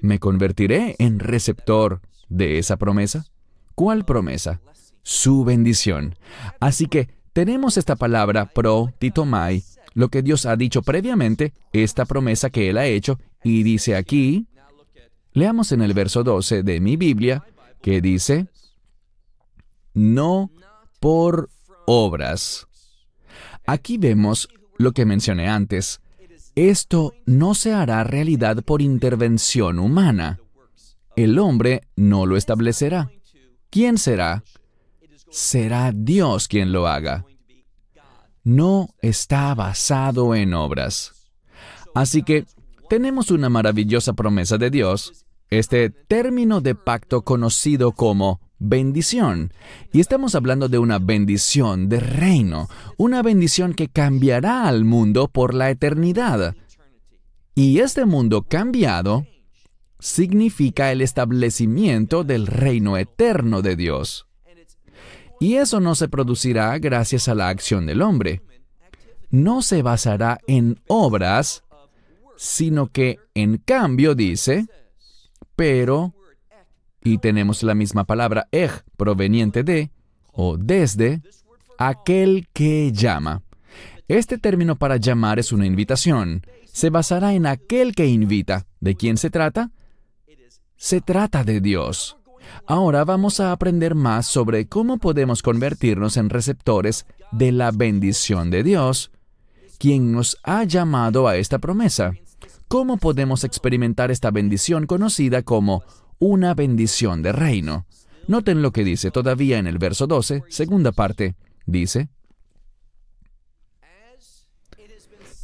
¿me 0.00 0.18
convertiré 0.18 0.96
en 0.98 1.18
receptor 1.18 2.00
de 2.28 2.58
esa 2.58 2.76
promesa? 2.76 3.26
¿Cuál 3.74 4.04
promesa? 4.04 4.60
Su 5.02 5.44
bendición. 5.44 6.16
Así 6.60 6.86
que 6.86 7.08
tenemos 7.32 7.76
esta 7.76 7.96
palabra 7.96 8.46
pro 8.46 8.92
titomai, 8.98 9.64
lo 9.94 10.08
que 10.08 10.22
Dios 10.22 10.46
ha 10.46 10.56
dicho 10.56 10.82
previamente, 10.82 11.52
esta 11.72 12.04
promesa 12.04 12.50
que 12.50 12.68
Él 12.68 12.78
ha 12.78 12.86
hecho, 12.86 13.18
y 13.42 13.62
dice 13.62 13.96
aquí, 13.96 14.46
leamos 15.32 15.72
en 15.72 15.82
el 15.82 15.94
verso 15.94 16.22
12 16.22 16.62
de 16.62 16.80
mi 16.80 16.96
Biblia, 16.96 17.44
que 17.84 18.00
dice, 18.00 18.46
no 19.92 20.50
por 21.00 21.50
obras. 21.84 22.66
Aquí 23.66 23.98
vemos 23.98 24.48
lo 24.78 24.92
que 24.92 25.04
mencioné 25.04 25.50
antes. 25.50 26.00
Esto 26.54 27.12
no 27.26 27.54
se 27.54 27.74
hará 27.74 28.02
realidad 28.02 28.64
por 28.64 28.80
intervención 28.80 29.78
humana. 29.78 30.40
El 31.14 31.38
hombre 31.38 31.82
no 31.94 32.24
lo 32.24 32.38
establecerá. 32.38 33.10
¿Quién 33.68 33.98
será? 33.98 34.44
Será 35.30 35.92
Dios 35.94 36.48
quien 36.48 36.72
lo 36.72 36.88
haga. 36.88 37.26
No 38.44 38.88
está 39.02 39.54
basado 39.54 40.34
en 40.34 40.54
obras. 40.54 41.28
Así 41.94 42.22
que 42.22 42.46
tenemos 42.88 43.30
una 43.30 43.50
maravillosa 43.50 44.14
promesa 44.14 44.56
de 44.56 44.70
Dios, 44.70 45.23
este 45.50 45.90
término 45.90 46.60
de 46.60 46.74
pacto 46.74 47.22
conocido 47.22 47.92
como 47.92 48.40
bendición. 48.58 49.52
Y 49.92 50.00
estamos 50.00 50.34
hablando 50.34 50.68
de 50.68 50.78
una 50.78 50.98
bendición 50.98 51.88
de 51.88 52.00
reino, 52.00 52.68
una 52.96 53.22
bendición 53.22 53.74
que 53.74 53.88
cambiará 53.88 54.66
al 54.66 54.84
mundo 54.84 55.28
por 55.28 55.54
la 55.54 55.70
eternidad. 55.70 56.54
Y 57.54 57.78
este 57.78 58.04
mundo 58.04 58.42
cambiado 58.42 59.26
significa 60.00 60.92
el 60.92 61.00
establecimiento 61.00 62.24
del 62.24 62.46
reino 62.46 62.96
eterno 62.96 63.62
de 63.62 63.76
Dios. 63.76 64.26
Y 65.40 65.54
eso 65.54 65.80
no 65.80 65.94
se 65.94 66.08
producirá 66.08 66.78
gracias 66.78 67.28
a 67.28 67.34
la 67.34 67.48
acción 67.48 67.86
del 67.86 68.02
hombre. 68.02 68.42
No 69.30 69.62
se 69.62 69.82
basará 69.82 70.38
en 70.46 70.80
obras, 70.86 71.64
sino 72.36 72.88
que 72.88 73.18
en 73.34 73.58
cambio 73.58 74.14
dice, 74.14 74.66
pero 75.56 76.14
y 77.02 77.18
tenemos 77.18 77.62
la 77.62 77.74
misma 77.74 78.04
palabra 78.04 78.48
ej, 78.50 78.70
proveniente 78.96 79.62
de 79.62 79.90
o 80.32 80.56
desde 80.56 81.22
aquel 81.78 82.48
que 82.52 82.90
llama. 82.92 83.42
Este 84.08 84.38
término 84.38 84.76
para 84.76 84.96
llamar 84.96 85.38
es 85.38 85.52
una 85.52 85.66
invitación. 85.66 86.42
Se 86.66 86.90
basará 86.90 87.34
en 87.34 87.46
aquel 87.46 87.94
que 87.94 88.06
invita. 88.06 88.66
¿De 88.80 88.96
quién 88.96 89.16
se 89.16 89.30
trata? 89.30 89.70
Se 90.76 91.00
trata 91.00 91.44
de 91.44 91.60
Dios. 91.60 92.16
Ahora 92.66 93.04
vamos 93.04 93.40
a 93.40 93.52
aprender 93.52 93.94
más 93.94 94.26
sobre 94.26 94.66
cómo 94.66 94.98
podemos 94.98 95.42
convertirnos 95.42 96.16
en 96.16 96.30
receptores 96.30 97.06
de 97.32 97.52
la 97.52 97.70
bendición 97.70 98.50
de 98.50 98.62
Dios, 98.62 99.10
quien 99.78 100.12
nos 100.12 100.38
ha 100.42 100.64
llamado 100.64 101.26
a 101.26 101.36
esta 101.36 101.58
promesa. 101.58 102.12
¿Cómo 102.74 102.96
podemos 102.96 103.44
experimentar 103.44 104.10
esta 104.10 104.32
bendición 104.32 104.88
conocida 104.88 105.42
como 105.42 105.84
una 106.18 106.54
bendición 106.54 107.22
de 107.22 107.30
reino. 107.30 107.86
Noten 108.26 108.62
lo 108.62 108.72
que 108.72 108.82
dice 108.82 109.12
todavía 109.12 109.58
en 109.58 109.68
el 109.68 109.78
verso 109.78 110.08
12, 110.08 110.42
segunda 110.48 110.90
parte. 110.90 111.36
Dice, 111.66 112.08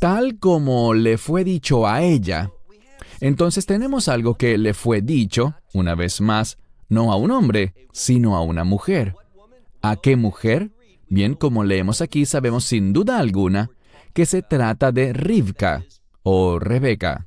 tal 0.01 0.41
como 0.41 0.93
le 0.93 1.19
fue 1.19 1.45
dicho 1.45 1.87
a 1.87 2.03
ella. 2.03 2.51
Entonces 3.21 3.65
tenemos 3.65 4.09
algo 4.09 4.35
que 4.35 4.59
le 4.59 4.75
fue 4.75 5.01
dicho, 5.01 5.55
una 5.73 5.95
vez 5.95 6.21
más, 6.21 6.59
no 6.89 7.13
a 7.13 7.17
un 7.17 7.31
hombre, 7.31 7.75
sino 7.93 8.37
a 8.37 8.43
una 8.43 8.65
mujer. 8.65 9.15
¿A 9.83 9.95
qué 9.95 10.17
mujer? 10.17 10.73
Bien, 11.09 11.35
como 11.35 11.63
leemos 11.63 12.01
aquí, 12.01 12.27
sabemos 12.27 12.65
sin 12.65 12.93
duda 12.93 13.21
alguna 13.21 13.71
que 14.15 14.27
se 14.27 14.43
trata 14.43 14.91
de 14.91 15.13
Rivka 15.13 15.85
o 16.23 16.59
Rebeca. 16.59 17.27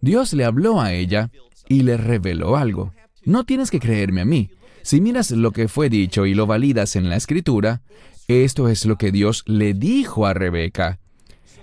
Dios 0.00 0.32
le 0.32 0.44
habló 0.44 0.80
a 0.80 0.92
ella 0.92 1.30
y 1.68 1.82
le 1.82 1.96
reveló 1.96 2.56
algo. 2.56 2.92
No 3.24 3.44
tienes 3.44 3.70
que 3.70 3.80
creerme 3.80 4.22
a 4.22 4.24
mí. 4.24 4.50
Si 4.82 5.00
miras 5.00 5.30
lo 5.30 5.52
que 5.52 5.68
fue 5.68 5.88
dicho 5.88 6.26
y 6.26 6.34
lo 6.34 6.46
validas 6.46 6.96
en 6.96 7.08
la 7.08 7.16
escritura, 7.16 7.82
esto 8.26 8.68
es 8.68 8.84
lo 8.84 8.96
que 8.96 9.12
Dios 9.12 9.44
le 9.46 9.74
dijo 9.74 10.26
a 10.26 10.34
Rebeca. 10.34 10.98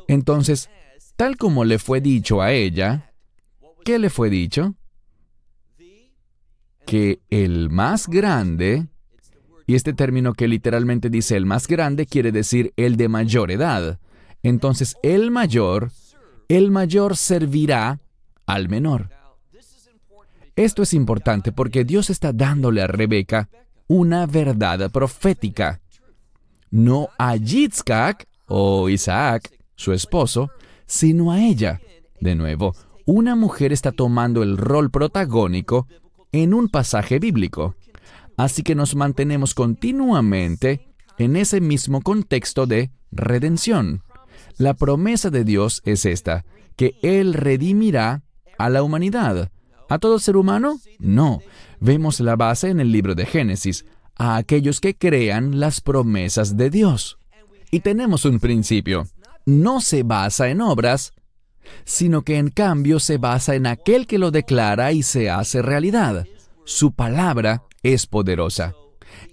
Entonces, 0.08 0.70
tal 1.16 1.38
como 1.38 1.66
le 1.66 1.80
fue 1.80 2.00
dicho 2.00 2.42
a 2.42 2.54
ella, 2.54 3.12
¿qué 3.84 4.00
le 4.00 4.10
fue 4.10 4.30
dicho? 4.30 4.76
Que 6.86 7.20
el 7.30 7.70
más 7.70 8.08
grande, 8.08 8.88
y 9.68 9.76
este 9.76 9.94
término 9.94 10.34
que 10.34 10.48
literalmente 10.48 11.10
dice 11.10 11.36
el 11.36 11.46
más 11.46 11.68
grande 11.68 12.06
quiere 12.06 12.32
decir 12.32 12.74
el 12.78 12.98
de 12.98 13.10
mayor 13.10 13.52
edad. 13.52 14.00
Entonces, 14.42 14.96
el 15.04 15.30
mayor, 15.30 15.92
el 16.50 16.72
mayor 16.72 17.16
servirá 17.16 18.02
al 18.46 18.68
menor. 18.70 19.12
Esto 20.56 20.82
es 20.82 20.94
importante 20.94 21.52
porque 21.52 21.86
Dios 21.86 22.10
está 22.10 22.34
dándole 22.34 22.82
a 22.82 22.88
Rebeca 22.88 23.48
una 23.88 24.26
verdad 24.26 24.92
profética. 24.92 25.80
No 26.72 27.10
a 27.18 27.36
Yitzhak 27.36 28.28
o 28.48 28.90
Isaac, 28.90 29.58
su 29.76 29.94
esposo, 29.94 30.50
sino 30.86 31.32
a 31.32 31.40
ella. 31.40 31.80
De 32.20 32.36
nuevo, 32.36 32.76
una 33.06 33.36
mujer 33.36 33.72
está 33.72 33.92
tomando 33.92 34.44
el 34.44 34.58
rol 34.58 34.90
protagónico 34.92 35.88
en 36.32 36.54
un 36.54 36.68
pasaje 36.68 37.20
bíblico. 37.20 37.76
Así 38.38 38.64
que 38.64 38.76
nos 38.76 38.96
mantenemos 38.96 39.54
continuamente 39.54 40.88
en 41.18 41.36
ese 41.36 41.62
mismo 41.62 42.02
contexto 42.02 42.66
de 42.66 42.92
redención. 43.12 44.04
La 44.60 44.74
promesa 44.74 45.30
de 45.30 45.46
Dios 45.46 45.82
es 45.86 46.06
esta, 46.06 46.44
que 46.76 47.00
Él 47.02 47.34
redimirá 47.34 48.24
a 48.58 48.70
la 48.70 48.84
humanidad. 48.84 49.54
¿A 49.88 50.00
todo 50.00 50.20
ser 50.20 50.36
humano? 50.36 50.82
No. 51.00 51.42
Vemos 51.80 52.20
la 52.20 52.36
base 52.36 52.70
en 52.70 52.82
el 52.82 52.92
libro 52.92 53.16
de 53.16 53.26
Génesis, 53.26 53.86
a 54.18 54.36
aquellos 54.36 54.82
que 54.82 54.98
crean 54.98 55.62
las 55.62 55.80
promesas 55.80 56.58
de 56.58 56.70
Dios. 56.70 57.20
Y 57.72 57.80
tenemos 57.80 58.26
un 58.26 58.42
principio. 58.42 59.08
No 59.46 59.80
se 59.80 60.04
basa 60.04 60.50
en 60.50 60.60
obras, 60.60 61.14
sino 61.86 62.24
que 62.24 62.38
en 62.38 62.50
cambio 62.50 63.00
se 63.00 63.18
basa 63.18 63.56
en 63.56 63.66
aquel 63.66 64.08
que 64.08 64.20
lo 64.20 64.30
declara 64.30 64.92
y 64.92 65.04
se 65.04 65.30
hace 65.30 65.62
realidad. 65.62 66.28
Su 66.66 66.92
palabra 66.92 67.64
es 67.82 68.08
poderosa. 68.08 68.76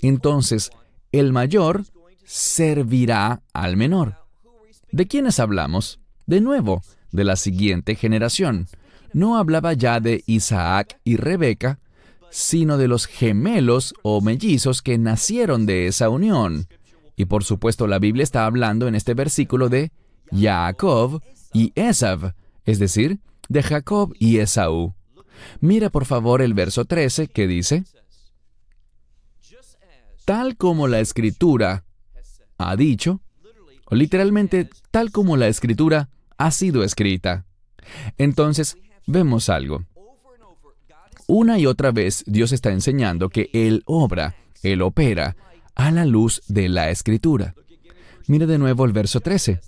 Entonces, 0.03 0.71
el 1.11 1.33
mayor 1.33 1.83
servirá 2.25 3.43
al 3.53 3.77
menor. 3.77 4.26
¿De 4.93 5.07
quiénes 5.07 5.41
hablamos? 5.41 6.01
De 6.27 6.41
nuevo, 6.41 6.83
de 7.13 7.25
la 7.25 7.37
siguiente 7.37 7.95
generación 7.95 8.69
no 9.13 9.39
hablaba 9.39 9.73
ya 9.73 9.99
de 9.99 10.23
Isaac 10.27 11.01
y 11.03 11.17
Rebeca, 11.17 11.81
sino 12.31 12.77
de 12.77 12.87
los 12.87 13.07
gemelos 13.07 13.95
o 14.03 14.21
mellizos 14.21 14.83
que 14.83 14.99
nacieron 14.99 15.65
de 15.65 15.87
esa 15.87 16.11
unión. 16.11 16.69
Y 17.17 17.25
por 17.25 17.43
supuesto 17.43 17.87
la 17.87 17.99
Biblia 17.99 18.25
está 18.25 18.45
hablando 18.45 18.89
en 18.89 18.95
este 18.95 19.15
versículo 19.15 19.71
de 19.71 19.91
Jacob 20.31 21.23
y 21.55 21.73
Esav, 21.77 22.35
es 22.67 22.79
decir, 22.79 23.21
de 23.49 23.63
Jacob 23.63 24.13
y 24.19 24.37
Esaú. 24.37 24.95
Mira 25.61 25.89
por 25.89 26.05
favor 26.05 26.43
el 26.43 26.53
verso 26.53 26.85
13 26.85 27.29
que 27.29 27.47
dice, 27.47 27.85
tal 30.27 30.57
como 30.59 30.89
la 30.89 31.01
escritura 31.01 31.85
ha 32.59 32.77
dicho, 32.77 33.23
literalmente 33.91 34.69
tal 34.91 35.13
como 35.13 35.37
la 35.37 35.49
escritura 35.49 36.09
ha 36.39 36.51
sido 36.51 36.83
escrita. 36.83 37.45
Entonces, 38.19 38.77
vemos 39.07 39.49
algo. 39.49 39.85
Una 41.29 41.59
y 41.59 41.67
otra 41.67 41.91
vez 41.91 42.23
Dios 42.27 42.53
está 42.53 42.71
enseñando 42.71 43.29
que 43.29 43.51
Él 43.53 43.83
obra, 43.87 44.37
Él 44.63 44.83
opera, 44.83 45.37
a 45.75 45.91
la 45.91 46.05
luz 46.05 46.43
de 46.49 46.69
la 46.69 46.91
Escritura. 46.91 47.55
Mire 48.29 48.47
de 48.47 48.59
nuevo 48.59 48.85
el 48.85 48.93
verso 48.93 49.21
13. 49.21 49.61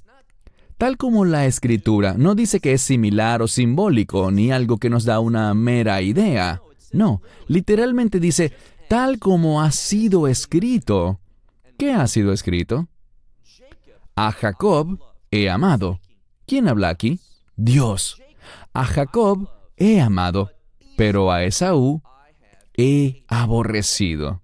Tal 0.78 0.96
como 0.96 1.24
la 1.24 1.46
Escritura 1.46 2.14
no 2.16 2.34
dice 2.34 2.60
que 2.60 2.72
es 2.72 2.82
similar 2.82 3.42
o 3.42 3.48
simbólico, 3.48 4.30
ni 4.30 4.52
algo 4.52 4.78
que 4.78 4.90
nos 4.90 5.04
da 5.04 5.18
una 5.18 5.52
mera 5.54 6.00
idea. 6.00 6.62
No, 6.92 7.22
literalmente 7.48 8.20
dice, 8.20 8.52
tal 8.88 9.18
como 9.18 9.60
ha 9.60 9.72
sido 9.72 10.28
escrito. 10.28 11.20
¿Qué 11.76 11.92
ha 11.92 12.06
sido 12.06 12.32
escrito? 12.32 12.88
A 14.20 14.32
Jacob 14.32 14.98
he 15.30 15.48
amado. 15.48 16.00
¿Quién 16.44 16.66
habla 16.66 16.88
aquí? 16.88 17.20
Dios. 17.54 18.20
A 18.72 18.84
Jacob 18.84 19.48
he 19.76 20.00
amado, 20.00 20.50
pero 20.96 21.30
a 21.30 21.44
Esaú 21.44 22.02
he 22.76 23.22
aborrecido. 23.28 24.42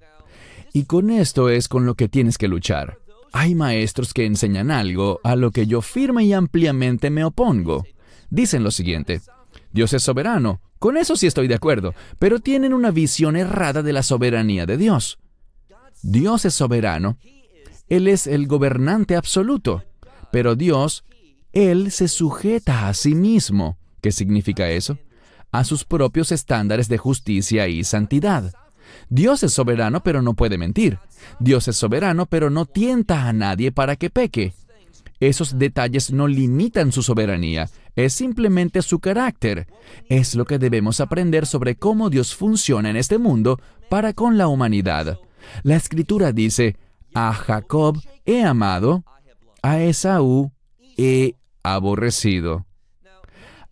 Y 0.72 0.84
con 0.84 1.10
esto 1.10 1.48
es 1.48 1.66
con 1.66 1.86
lo 1.86 1.96
que 1.96 2.08
tienes 2.08 2.38
que 2.38 2.46
luchar. 2.46 3.00
Hay 3.32 3.56
maestros 3.56 4.14
que 4.14 4.24
enseñan 4.26 4.70
algo 4.70 5.18
a 5.24 5.34
lo 5.34 5.50
que 5.50 5.66
yo 5.66 5.82
firme 5.82 6.22
y 6.22 6.34
ampliamente 6.34 7.10
me 7.10 7.24
opongo. 7.24 7.84
Dicen 8.30 8.62
lo 8.62 8.70
siguiente, 8.70 9.22
Dios 9.72 9.92
es 9.92 10.04
soberano, 10.04 10.60
con 10.78 10.96
eso 10.96 11.16
sí 11.16 11.26
estoy 11.26 11.48
de 11.48 11.56
acuerdo, 11.56 11.94
pero 12.20 12.38
tienen 12.38 12.74
una 12.74 12.92
visión 12.92 13.34
errada 13.34 13.82
de 13.82 13.92
la 13.92 14.04
soberanía 14.04 14.66
de 14.66 14.76
Dios. 14.76 15.18
Dios 16.00 16.44
es 16.44 16.54
soberano, 16.54 17.18
Él 17.94 18.08
es 18.08 18.26
el 18.26 18.48
gobernante 18.48 19.14
absoluto, 19.14 19.84
pero 20.32 20.56
Dios, 20.56 21.04
Él 21.52 21.92
se 21.92 22.08
sujeta 22.08 22.88
a 22.88 22.94
sí 22.94 23.14
mismo. 23.14 23.78
¿Qué 24.00 24.10
significa 24.10 24.68
eso? 24.68 24.98
A 25.52 25.62
sus 25.62 25.84
propios 25.84 26.32
estándares 26.32 26.88
de 26.88 26.98
justicia 26.98 27.68
y 27.68 27.84
santidad. 27.84 28.52
Dios 29.08 29.44
es 29.44 29.52
soberano, 29.52 30.02
pero 30.02 30.22
no 30.22 30.34
puede 30.34 30.58
mentir. 30.58 30.98
Dios 31.38 31.68
es 31.68 31.76
soberano, 31.76 32.26
pero 32.26 32.50
no 32.50 32.66
tienta 32.66 33.28
a 33.28 33.32
nadie 33.32 33.70
para 33.70 33.94
que 33.94 34.10
peque. 34.10 34.54
Esos 35.20 35.56
detalles 35.56 36.12
no 36.12 36.26
limitan 36.26 36.90
su 36.90 37.00
soberanía, 37.00 37.70
es 37.94 38.12
simplemente 38.12 38.82
su 38.82 38.98
carácter. 38.98 39.68
Es 40.08 40.34
lo 40.34 40.46
que 40.46 40.58
debemos 40.58 40.98
aprender 40.98 41.46
sobre 41.46 41.76
cómo 41.76 42.10
Dios 42.10 42.34
funciona 42.34 42.90
en 42.90 42.96
este 42.96 43.18
mundo 43.18 43.60
para 43.88 44.14
con 44.14 44.36
la 44.36 44.48
humanidad. 44.48 45.20
La 45.62 45.76
escritura 45.76 46.32
dice, 46.32 46.76
a 47.14 47.32
Jacob 47.32 48.00
he 48.26 48.42
amado, 48.42 49.04
a 49.62 49.80
Esaú 49.80 50.52
he 50.96 51.34
aborrecido. 51.62 52.66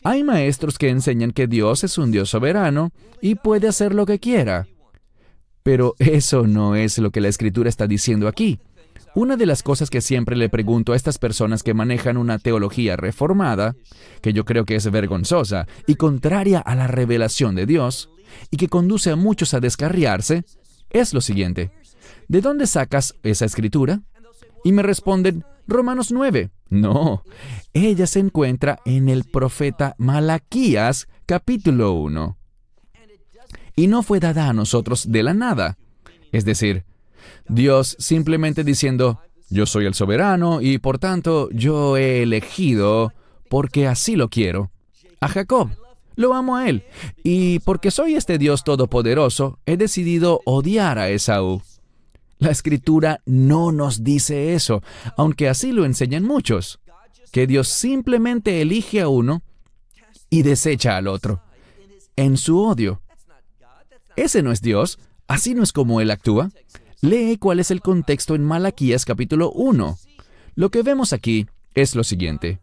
Hay 0.03 0.23
maestros 0.23 0.77
que 0.77 0.89
enseñan 0.89 1.31
que 1.31 1.47
Dios 1.47 1.83
es 1.83 1.97
un 1.97 2.11
Dios 2.11 2.29
soberano 2.29 2.91
y 3.21 3.35
puede 3.35 3.67
hacer 3.67 3.93
lo 3.93 4.05
que 4.05 4.19
quiera. 4.19 4.67
Pero 5.61 5.95
eso 5.99 6.45
no 6.45 6.75
es 6.75 6.97
lo 6.97 7.11
que 7.11 7.21
la 7.21 7.29
escritura 7.29 7.69
está 7.69 7.87
diciendo 7.87 8.27
aquí. 8.27 8.59
Una 9.15 9.37
de 9.37 9.45
las 9.45 9.61
cosas 9.61 9.89
que 9.89 10.01
siempre 10.01 10.35
le 10.35 10.49
pregunto 10.49 10.91
a 10.91 10.95
estas 10.95 11.19
personas 11.19 11.61
que 11.63 11.73
manejan 11.73 12.17
una 12.17 12.39
teología 12.39 12.97
reformada, 12.97 13.75
que 14.21 14.33
yo 14.33 14.43
creo 14.43 14.65
que 14.65 14.75
es 14.75 14.89
vergonzosa 14.89 15.67
y 15.85 15.95
contraria 15.95 16.59
a 16.59 16.75
la 16.75 16.87
revelación 16.87 17.55
de 17.55 17.65
Dios, 17.65 18.09
y 18.49 18.57
que 18.57 18.67
conduce 18.67 19.11
a 19.11 19.15
muchos 19.15 19.53
a 19.53 19.59
descarriarse, 19.59 20.43
es 20.89 21.13
lo 21.13 21.21
siguiente. 21.21 21.71
¿De 22.27 22.41
dónde 22.41 22.67
sacas 22.67 23.15
esa 23.23 23.45
escritura? 23.45 24.01
Y 24.63 24.71
me 24.71 24.83
responden, 24.83 25.43
Romanos 25.67 26.11
9. 26.11 26.51
No, 26.69 27.23
ella 27.73 28.07
se 28.07 28.19
encuentra 28.19 28.79
en 28.85 29.09
el 29.09 29.25
profeta 29.25 29.95
Malaquías 29.97 31.07
capítulo 31.25 31.93
1 31.93 32.37
y 33.75 33.87
no 33.87 34.03
fue 34.03 34.19
dada 34.19 34.49
a 34.49 34.53
nosotros 34.53 35.11
de 35.11 35.23
la 35.23 35.33
nada. 35.33 35.77
Es 36.31 36.45
decir, 36.45 36.85
Dios 37.47 37.95
simplemente 37.99 38.63
diciendo, 38.63 39.19
yo 39.49 39.65
soy 39.65 39.85
el 39.85 39.93
soberano 39.93 40.61
y 40.61 40.77
por 40.77 40.99
tanto 40.99 41.49
yo 41.51 41.97
he 41.97 42.23
elegido, 42.23 43.13
porque 43.49 43.87
así 43.87 44.15
lo 44.15 44.29
quiero, 44.29 44.71
a 45.19 45.27
Jacob. 45.27 45.69
Lo 46.15 46.35
amo 46.35 46.57
a 46.57 46.69
él. 46.69 46.83
Y 47.23 47.57
porque 47.59 47.89
soy 47.89 48.15
este 48.15 48.37
Dios 48.37 48.63
todopoderoso, 48.63 49.57
he 49.65 49.77
decidido 49.77 50.41
odiar 50.45 50.99
a 50.99 51.09
Esaú. 51.09 51.63
La 52.39 52.51
escritura 52.51 53.21
no 53.25 53.71
nos 53.71 54.03
dice 54.03 54.53
eso, 54.53 54.81
aunque 55.17 55.49
así 55.49 55.71
lo 55.71 55.85
enseñan 55.85 56.23
muchos, 56.23 56.79
que 57.31 57.47
Dios 57.47 57.67
simplemente 57.67 58.61
elige 58.61 59.01
a 59.01 59.07
uno 59.07 59.41
y 60.29 60.41
desecha 60.41 60.97
al 60.97 61.07
otro, 61.07 61.41
en 62.15 62.37
su 62.37 62.59
odio. 62.59 63.01
Ese 64.15 64.41
no 64.43 64.51
es 64.51 64.61
Dios, 64.61 64.99
así 65.27 65.53
no 65.53 65.63
es 65.63 65.71
como 65.71 66.01
Él 66.01 66.11
actúa. 66.11 66.49
Lee 67.01 67.37
cuál 67.37 67.59
es 67.59 67.71
el 67.71 67.81
contexto 67.81 68.35
en 68.35 68.43
Malaquías 68.43 69.05
capítulo 69.05 69.51
1. 69.51 69.97
Lo 70.55 70.69
que 70.69 70.83
vemos 70.83 71.13
aquí 71.13 71.47
es 71.73 71.95
lo 71.95 72.03
siguiente. 72.03 72.59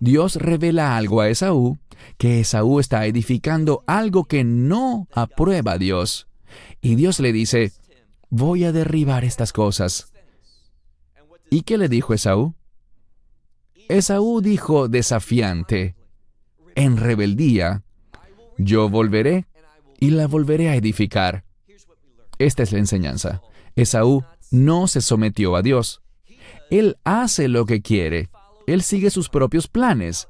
Dios 0.00 0.36
revela 0.36 0.96
algo 0.96 1.20
a 1.20 1.28
Esaú, 1.28 1.78
que 2.18 2.40
Esaú 2.40 2.80
está 2.80 3.06
edificando 3.06 3.82
algo 3.86 4.24
que 4.24 4.44
no 4.44 5.08
aprueba 5.12 5.78
Dios. 5.78 6.28
Y 6.80 6.94
Dios 6.94 7.20
le 7.20 7.32
dice, 7.32 7.72
voy 8.34 8.64
a 8.64 8.72
derribar 8.72 9.24
estas 9.24 9.52
cosas. 9.52 10.12
¿Y 11.50 11.62
qué 11.62 11.78
le 11.78 11.88
dijo 11.88 12.14
Esaú? 12.14 12.54
Esaú 13.88 14.40
dijo 14.40 14.88
desafiante, 14.88 15.94
en 16.74 16.96
rebeldía, 16.96 17.84
yo 18.58 18.88
volveré 18.88 19.46
y 20.00 20.10
la 20.10 20.26
volveré 20.26 20.68
a 20.68 20.74
edificar. 20.74 21.44
Esta 22.38 22.64
es 22.64 22.72
la 22.72 22.80
enseñanza. 22.80 23.40
Esaú 23.76 24.24
no 24.50 24.88
se 24.88 25.00
sometió 25.00 25.54
a 25.54 25.62
Dios. 25.62 26.02
Él 26.70 26.96
hace 27.04 27.46
lo 27.46 27.66
que 27.66 27.82
quiere. 27.82 28.30
Él 28.66 28.82
sigue 28.82 29.10
sus 29.10 29.28
propios 29.28 29.68
planes. 29.68 30.26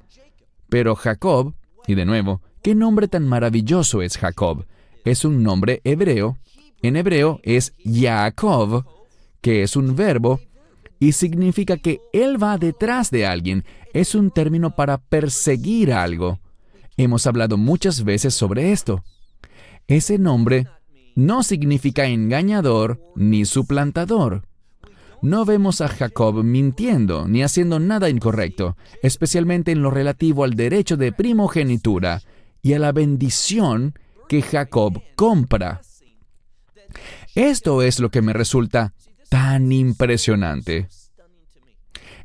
Pero 0.68 0.94
Jacob, 0.94 1.54
y 1.86 1.94
de 1.94 2.04
nuevo, 2.04 2.42
¿qué 2.62 2.74
nombre 2.74 3.08
tan 3.08 3.26
maravilloso 3.26 4.02
es 4.02 4.18
Jacob? 4.18 4.66
Es 5.06 5.24
un 5.24 5.42
nombre 5.42 5.80
hebreo. 5.84 6.36
En 6.84 6.96
hebreo 6.96 7.40
es 7.44 7.72
Yaakov, 7.82 8.84
que 9.40 9.62
es 9.62 9.74
un 9.74 9.96
verbo 9.96 10.38
y 11.00 11.12
significa 11.12 11.78
que 11.78 12.02
él 12.12 12.36
va 12.42 12.58
detrás 12.58 13.10
de 13.10 13.24
alguien. 13.24 13.64
Es 13.94 14.14
un 14.14 14.30
término 14.30 14.76
para 14.76 14.98
perseguir 14.98 15.94
algo. 15.94 16.40
Hemos 16.98 17.26
hablado 17.26 17.56
muchas 17.56 18.04
veces 18.04 18.34
sobre 18.34 18.72
esto. 18.72 19.02
Ese 19.86 20.18
nombre 20.18 20.66
no 21.14 21.42
significa 21.42 22.04
engañador 22.04 23.00
ni 23.16 23.46
suplantador. 23.46 24.42
No 25.22 25.46
vemos 25.46 25.80
a 25.80 25.88
Jacob 25.88 26.44
mintiendo 26.44 27.26
ni 27.26 27.42
haciendo 27.42 27.80
nada 27.80 28.10
incorrecto, 28.10 28.76
especialmente 29.02 29.72
en 29.72 29.80
lo 29.80 29.90
relativo 29.90 30.44
al 30.44 30.52
derecho 30.52 30.98
de 30.98 31.12
primogenitura 31.12 32.20
y 32.60 32.74
a 32.74 32.78
la 32.78 32.92
bendición 32.92 33.98
que 34.28 34.42
Jacob 34.42 35.00
compra. 35.16 35.80
Esto 37.34 37.82
es 37.82 38.00
lo 38.00 38.10
que 38.10 38.22
me 38.22 38.32
resulta 38.32 38.94
tan 39.28 39.72
impresionante. 39.72 40.88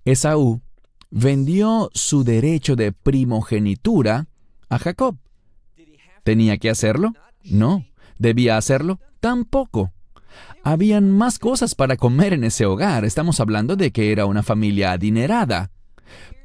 Esaú 0.05 0.61
vendió 1.09 1.89
su 1.93 2.23
derecho 2.23 2.75
de 2.75 2.91
primogenitura 2.91 4.27
a 4.69 4.79
Jacob. 4.79 5.17
¿Tenía 6.23 6.57
que 6.57 6.69
hacerlo? 6.69 7.13
No. 7.43 7.85
¿Debía 8.17 8.57
hacerlo? 8.57 8.99
Tampoco. 9.19 9.91
Habían 10.63 11.09
más 11.11 11.39
cosas 11.39 11.73
para 11.73 11.97
comer 11.97 12.33
en 12.33 12.43
ese 12.43 12.65
hogar. 12.65 13.05
Estamos 13.05 13.39
hablando 13.39 13.75
de 13.75 13.91
que 13.91 14.11
era 14.11 14.25
una 14.25 14.43
familia 14.43 14.91
adinerada. 14.91 15.71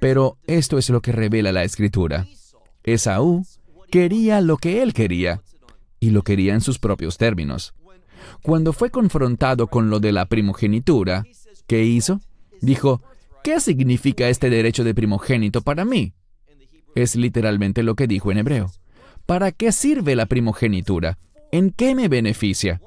Pero 0.00 0.38
esto 0.46 0.78
es 0.78 0.90
lo 0.90 1.00
que 1.00 1.12
revela 1.12 1.52
la 1.52 1.64
escritura. 1.64 2.26
Esaú 2.82 3.44
quería 3.90 4.40
lo 4.40 4.56
que 4.56 4.82
él 4.82 4.92
quería, 4.92 5.42
y 6.00 6.10
lo 6.10 6.22
quería 6.22 6.54
en 6.54 6.60
sus 6.60 6.78
propios 6.78 7.16
términos. 7.16 7.74
Cuando 8.42 8.72
fue 8.72 8.90
confrontado 8.90 9.66
con 9.66 9.90
lo 9.90 10.00
de 10.00 10.12
la 10.12 10.26
primogenitura, 10.26 11.24
¿qué 11.66 11.84
hizo? 11.84 12.20
Dijo, 12.60 13.00
¿qué 13.42 13.60
significa 13.60 14.28
este 14.28 14.50
derecho 14.50 14.84
de 14.84 14.94
primogénito 14.94 15.62
para 15.62 15.84
mí? 15.84 16.12
Es 16.94 17.16
literalmente 17.16 17.82
lo 17.82 17.94
que 17.94 18.06
dijo 18.06 18.30
en 18.30 18.38
hebreo. 18.38 18.70
¿Para 19.26 19.52
qué 19.52 19.72
sirve 19.72 20.16
la 20.16 20.26
primogenitura? 20.26 21.18
¿En 21.50 21.70
qué 21.70 21.94
me 21.94 22.08
beneficia? 22.08 22.80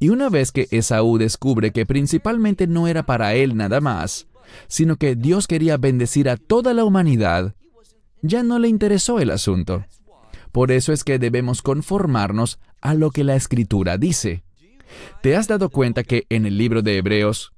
Y 0.00 0.10
una 0.10 0.28
vez 0.28 0.52
que 0.52 0.68
Esaú 0.70 1.18
descubre 1.18 1.72
que 1.72 1.86
principalmente 1.86 2.66
no 2.66 2.86
era 2.86 3.04
para 3.04 3.34
él 3.34 3.56
nada 3.56 3.80
más, 3.80 4.26
sino 4.68 4.96
que 4.96 5.16
Dios 5.16 5.46
quería 5.46 5.76
bendecir 5.76 6.28
a 6.28 6.36
toda 6.36 6.74
la 6.74 6.84
humanidad, 6.84 7.54
ya 8.22 8.42
no 8.42 8.58
le 8.58 8.68
interesó 8.68 9.20
el 9.20 9.30
asunto. 9.30 9.84
Por 10.52 10.72
eso 10.72 10.92
es 10.92 11.04
que 11.04 11.18
debemos 11.18 11.62
conformarnos 11.62 12.58
a 12.80 12.94
lo 12.94 13.10
que 13.10 13.24
la 13.24 13.36
escritura 13.36 13.98
dice. 13.98 14.42
¿Te 15.22 15.36
has 15.36 15.48
dado 15.48 15.70
cuenta 15.70 16.04
que 16.04 16.26
en 16.28 16.46
el 16.46 16.58
libro 16.58 16.82
de 16.82 16.98
Hebreos 16.98 17.52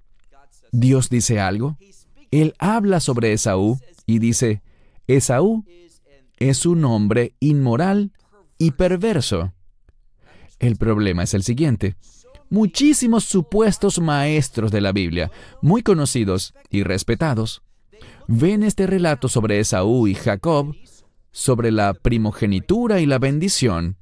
Dios 0.72 1.08
dice 1.10 1.40
algo? 1.40 1.76
Él 2.30 2.54
habla 2.58 3.00
sobre 3.00 3.32
Esaú 3.32 3.78
y 4.06 4.18
dice, 4.18 4.62
Esaú 5.06 5.64
es 6.36 6.66
un 6.66 6.84
hombre 6.84 7.34
inmoral 7.40 8.12
y 8.58 8.72
perverso. 8.72 9.52
El 10.58 10.76
problema 10.76 11.22
es 11.22 11.34
el 11.34 11.42
siguiente. 11.42 11.96
Muchísimos 12.50 13.24
supuestos 13.24 14.00
maestros 14.00 14.72
de 14.72 14.80
la 14.80 14.92
Biblia, 14.92 15.30
muy 15.62 15.82
conocidos 15.82 16.54
y 16.68 16.82
respetados, 16.82 17.62
ven 18.26 18.62
este 18.62 18.86
relato 18.86 19.28
sobre 19.28 19.60
Esaú 19.60 20.08
y 20.08 20.14
Jacob, 20.14 20.74
sobre 21.30 21.70
la 21.70 21.94
primogenitura 21.94 23.00
y 23.00 23.06
la 23.06 23.18
bendición, 23.18 23.96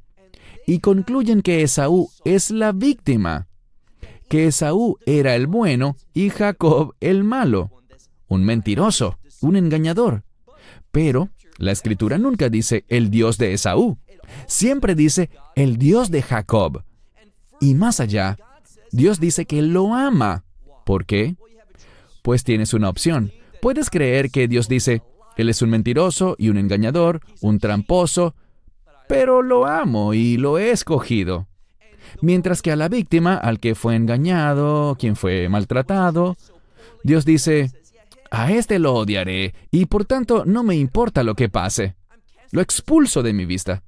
y 0.68 0.80
concluyen 0.80 1.40
que 1.40 1.62
Esaú 1.62 2.10
es 2.26 2.50
la 2.50 2.72
víctima, 2.72 3.48
que 4.28 4.48
Esaú 4.48 4.98
era 5.06 5.34
el 5.34 5.46
bueno 5.46 5.96
y 6.12 6.28
Jacob 6.28 6.94
el 7.00 7.24
malo, 7.24 7.70
un 8.28 8.44
mentiroso, 8.44 9.18
un 9.40 9.56
engañador. 9.56 10.24
Pero 10.92 11.30
la 11.56 11.72
escritura 11.72 12.18
nunca 12.18 12.50
dice 12.50 12.84
el 12.88 13.08
Dios 13.08 13.38
de 13.38 13.54
Esaú, 13.54 13.96
siempre 14.46 14.94
dice 14.94 15.30
el 15.56 15.78
Dios 15.78 16.10
de 16.10 16.20
Jacob. 16.20 16.84
Y 17.62 17.72
más 17.74 17.98
allá, 17.98 18.36
Dios 18.92 19.20
dice 19.20 19.46
que 19.46 19.62
lo 19.62 19.94
ama. 19.94 20.44
¿Por 20.84 21.06
qué? 21.06 21.36
Pues 22.20 22.44
tienes 22.44 22.74
una 22.74 22.90
opción. 22.90 23.32
Puedes 23.62 23.88
creer 23.88 24.30
que 24.30 24.48
Dios 24.48 24.68
dice, 24.68 25.00
Él 25.38 25.48
es 25.48 25.62
un 25.62 25.70
mentiroso 25.70 26.36
y 26.38 26.50
un 26.50 26.58
engañador, 26.58 27.22
un 27.40 27.58
tramposo, 27.58 28.34
pero 29.08 29.42
lo 29.42 29.66
amo 29.66 30.14
y 30.14 30.36
lo 30.36 30.58
he 30.58 30.70
escogido. 30.70 31.46
Mientras 32.20 32.62
que 32.62 32.72
a 32.72 32.76
la 32.76 32.88
víctima, 32.88 33.36
al 33.36 33.60
que 33.60 33.74
fue 33.74 33.96
engañado, 33.96 34.96
quien 34.98 35.16
fue 35.16 35.48
maltratado, 35.48 36.36
Dios 37.02 37.24
dice, 37.24 37.70
a 38.30 38.52
este 38.52 38.78
lo 38.78 38.94
odiaré 38.94 39.54
y 39.70 39.86
por 39.86 40.04
tanto 40.04 40.44
no 40.44 40.62
me 40.62 40.76
importa 40.76 41.22
lo 41.22 41.34
que 41.34 41.48
pase. 41.48 41.96
Lo 42.50 42.60
expulso 42.60 43.22
de 43.22 43.32
mi 43.32 43.44
vista. 43.44 43.82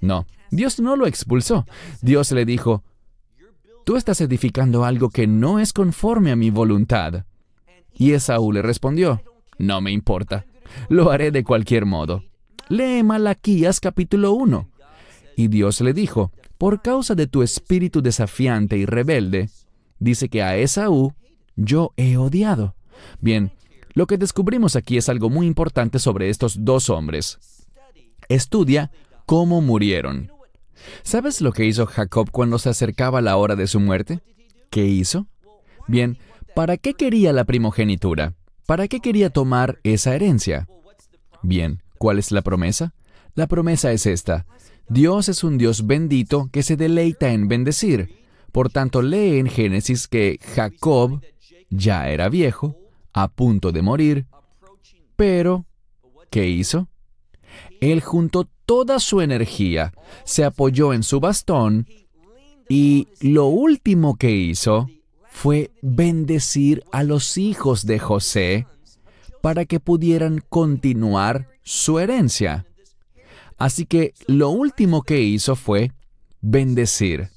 No, 0.00 0.26
Dios 0.50 0.80
no 0.80 0.96
lo 0.96 1.06
expulsó. 1.06 1.66
Dios 2.02 2.32
le 2.32 2.44
dijo, 2.44 2.82
tú 3.84 3.96
estás 3.96 4.20
edificando 4.20 4.84
algo 4.84 5.10
que 5.10 5.26
no 5.26 5.58
es 5.58 5.72
conforme 5.72 6.30
a 6.30 6.36
mi 6.36 6.50
voluntad. 6.50 7.24
Y 7.94 8.12
Esaú 8.12 8.52
le 8.52 8.62
respondió, 8.62 9.22
no 9.58 9.80
me 9.80 9.90
importa, 9.92 10.44
lo 10.88 11.10
haré 11.10 11.30
de 11.30 11.44
cualquier 11.44 11.86
modo. 11.86 12.22
Lee 12.68 13.02
Malaquías 13.04 13.78
capítulo 13.78 14.32
1. 14.32 14.68
Y 15.36 15.48
Dios 15.48 15.80
le 15.80 15.92
dijo, 15.92 16.32
por 16.58 16.82
causa 16.82 17.14
de 17.14 17.26
tu 17.26 17.42
espíritu 17.42 18.02
desafiante 18.02 18.76
y 18.76 18.86
rebelde, 18.86 19.50
dice 19.98 20.28
que 20.28 20.42
a 20.42 20.56
Esaú 20.56 21.12
yo 21.54 21.92
he 21.96 22.16
odiado. 22.16 22.74
Bien, 23.20 23.52
lo 23.94 24.06
que 24.06 24.18
descubrimos 24.18 24.74
aquí 24.74 24.96
es 24.96 25.08
algo 25.08 25.30
muy 25.30 25.46
importante 25.46 25.98
sobre 25.98 26.28
estos 26.28 26.64
dos 26.64 26.90
hombres. 26.90 27.38
Estudia 28.28 28.90
cómo 29.26 29.60
murieron. 29.60 30.32
¿Sabes 31.02 31.40
lo 31.40 31.52
que 31.52 31.66
hizo 31.66 31.86
Jacob 31.86 32.30
cuando 32.32 32.58
se 32.58 32.68
acercaba 32.68 33.20
la 33.20 33.36
hora 33.36 33.54
de 33.54 33.68
su 33.68 33.78
muerte? 33.78 34.20
¿Qué 34.70 34.86
hizo? 34.86 35.28
Bien, 35.86 36.18
¿para 36.54 36.76
qué 36.76 36.94
quería 36.94 37.32
la 37.32 37.44
primogenitura? 37.44 38.34
¿Para 38.66 38.88
qué 38.88 39.00
quería 39.00 39.30
tomar 39.30 39.78
esa 39.84 40.14
herencia? 40.14 40.68
Bien, 41.42 41.82
¿cuál 41.98 42.18
es 42.18 42.32
la 42.32 42.42
promesa? 42.42 42.94
La 43.34 43.46
promesa 43.46 43.92
es 43.92 44.06
esta. 44.06 44.46
Dios 44.88 45.28
es 45.28 45.44
un 45.44 45.58
Dios 45.58 45.86
bendito 45.86 46.48
que 46.52 46.62
se 46.62 46.76
deleita 46.76 47.32
en 47.32 47.48
bendecir. 47.48 48.24
Por 48.52 48.70
tanto, 48.70 49.02
lee 49.02 49.38
en 49.38 49.48
Génesis 49.48 50.08
que 50.08 50.38
Jacob 50.54 51.20
ya 51.68 52.08
era 52.08 52.28
viejo 52.28 52.76
a 53.12 53.28
punto 53.28 53.72
de 53.72 53.82
morir, 53.82 54.26
pero 55.16 55.66
¿qué 56.30 56.48
hizo? 56.48 56.88
Él 57.80 58.00
juntó 58.00 58.48
toda 58.64 59.00
su 59.00 59.20
energía, 59.20 59.92
se 60.24 60.44
apoyó 60.44 60.92
en 60.92 61.02
su 61.02 61.20
bastón 61.20 61.86
y 62.68 63.08
lo 63.20 63.46
último 63.46 64.16
que 64.16 64.30
hizo 64.30 64.88
fue 65.30 65.70
bendecir 65.82 66.82
a 66.92 67.02
los 67.02 67.38
hijos 67.38 67.86
de 67.86 67.98
José 67.98 68.66
para 69.42 69.64
que 69.64 69.80
pudieran 69.80 70.42
continuar 70.48 71.48
su 71.66 71.98
herencia. 71.98 72.64
Así 73.58 73.86
que 73.86 74.14
lo 74.28 74.50
último 74.50 75.02
que 75.02 75.20
hizo 75.20 75.56
fue 75.56 75.90
bendecir. 76.40 77.30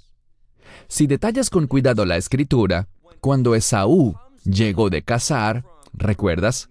Si 0.87 1.07
detallas 1.07 1.49
con 1.49 1.65
cuidado 1.65 2.05
la 2.05 2.15
escritura, 2.15 2.87
cuando 3.19 3.55
Esaú 3.55 4.15
llegó 4.43 4.91
de 4.91 5.01
cazar, 5.01 5.65
¿recuerdas? 5.93 6.69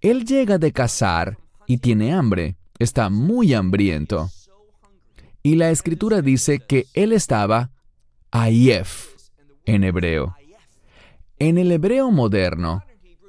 Él 0.00 0.24
llega 0.24 0.58
de 0.58 0.72
cazar 0.72 1.38
y 1.66 1.78
tiene 1.78 2.12
hambre, 2.12 2.56
está 2.78 3.10
muy 3.10 3.54
hambriento. 3.54 4.30
Y 5.42 5.56
la 5.56 5.70
escritura 5.70 6.22
dice 6.22 6.60
que 6.60 6.86
él 6.94 7.12
estaba 7.12 7.72
ayef 8.30 9.14
en 9.64 9.82
hebreo. 9.82 10.36
En 11.40 11.58
el 11.58 11.72
hebreo 11.72 12.12
moderno, 12.12 12.84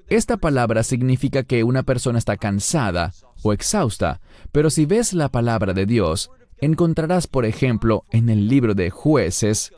esta 0.07 0.38
palabra 0.38 0.83
significa 0.83 1.43
que 1.43 1.63
una 1.63 1.81
persona 1.83 2.19
está 2.19 2.38
cansada 2.38 3.12
o 3.41 3.54
exhausta, 3.54 4.21
pero 4.52 4.69
si 4.69 4.86
ves 4.86 5.13
la 5.13 5.30
palabra 5.30 5.73
de 5.73 5.86
Dios, 5.86 6.32
encontrarás, 6.60 7.28
por 7.28 7.45
ejemplo, 7.45 8.04
en 8.12 8.30
el 8.30 8.47
libro 8.47 8.73
de 8.73 8.89
jueces, 8.89 9.71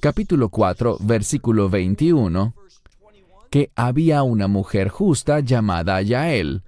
capítulo 0.00 0.48
4, 0.48 0.98
versículo 1.00 1.68
21, 1.68 2.54
que 3.50 3.70
había 3.74 4.22
una 4.22 4.48
mujer 4.48 4.88
justa 4.88 5.40
llamada 5.40 6.00
Yael. 6.02 6.62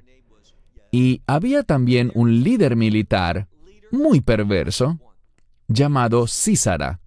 Y 0.91 1.23
había 1.27 1.63
también 1.63 2.11
un 2.15 2.43
líder 2.43 2.77
militar 2.77 3.49
muy 3.91 4.21
perverso 4.21 4.99
llamado 5.67 6.27
Císara. 6.27 7.01